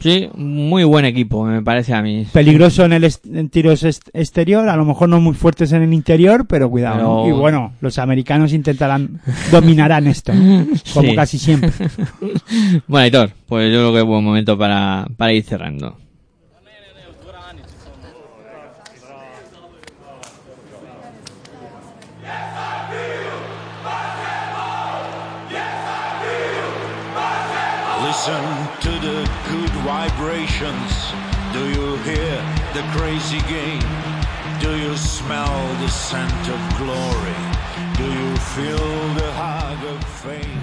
[0.00, 2.26] Sí, muy buen equipo, me parece a mí.
[2.32, 5.82] Peligroso en el est- en tiros est- exterior, a lo mejor no muy fuertes en
[5.82, 7.28] el interior, pero cuidado.
[7.28, 9.20] Y bueno, los americanos intentarán,
[9.52, 10.32] dominarán esto,
[10.94, 11.14] como Sí.
[11.14, 11.70] casi siempre.
[12.88, 15.96] Bueno, Aitor, pues yo creo que es buen momento para, para ir cerrando.
[32.74, 33.82] The crazy game?
[34.60, 37.38] Do you smell the scent of glory?
[37.96, 40.60] Do you feel the hug of fame?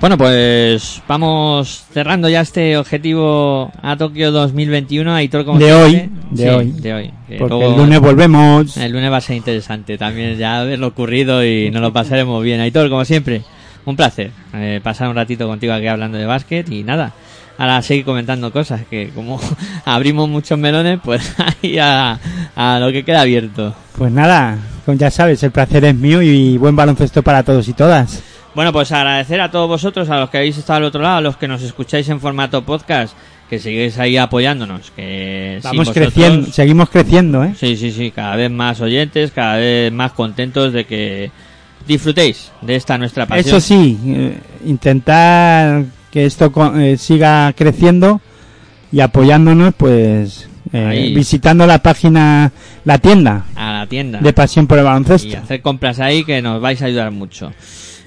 [0.00, 5.14] Bueno, pues vamos cerrando ya este objetivo a Tokio 2021.
[5.14, 6.72] Aitor, como De hoy, de Sí, hoy.
[6.72, 7.10] de hoy.
[7.26, 8.76] Que Porque luego- el lunes volvemos.
[8.76, 12.60] el lunes va a ser interesante también ya haberlo ocurrido y nos lo pasaremos bien.
[12.60, 13.42] Aitor, como siempre,
[13.86, 17.12] un placer eh, pasar un ratito contigo aquí hablando de básquet y nada.
[17.56, 19.40] Ahora seguir comentando cosas que como
[19.84, 22.18] abrimos muchos melones, pues ahí a,
[22.56, 23.74] a lo que queda abierto.
[23.96, 28.22] Pues nada, ya sabes, el placer es mío y buen baloncesto para todos y todas.
[28.54, 31.20] Bueno, pues agradecer a todos vosotros, a los que habéis estado al otro lado, a
[31.20, 33.14] los que nos escucháis en formato podcast,
[33.50, 34.90] que seguís ahí apoyándonos.
[34.92, 37.54] Que Vamos vosotros- creciendo, seguimos creciendo, ¿eh?
[37.58, 41.30] Sí, sí, sí, cada vez más oyentes, cada vez más contentos de que
[41.86, 43.46] disfrutéis de esta nuestra pasión.
[43.56, 45.84] Eso sí, eh, intentar
[46.14, 48.20] que esto eh, siga creciendo
[48.92, 52.52] y apoyándonos, pues eh, visitando la página,
[52.84, 54.20] la tienda A la tienda.
[54.20, 55.36] de Pasión por el y Baloncesto.
[55.38, 57.52] hacer compras ahí que nos vais a ayudar mucho.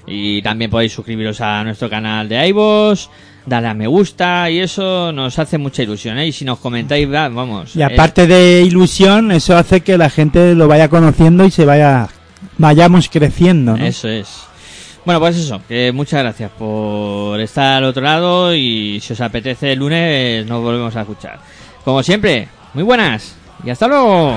[0.06, 3.08] Y también podéis suscribiros a nuestro canal de iVoox,
[3.44, 6.16] darle a me gusta y eso nos hace mucha ilusión.
[6.16, 6.28] ¿eh?
[6.28, 7.76] Y si nos comentáis, va- vamos.
[7.76, 12.08] Y aparte de ilusión, eso hace que la gente lo vaya conociendo y se vaya,
[12.56, 13.84] vayamos creciendo, ¿no?
[13.84, 14.47] Eso es.
[15.08, 19.72] Bueno, pues eso, que muchas gracias por estar al otro lado y si os apetece
[19.72, 21.38] el lunes nos volvemos a escuchar.
[21.82, 24.34] Como siempre, muy buenas y hasta luego.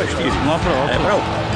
[0.00, 0.04] É
[0.44, 1.47] não é para É para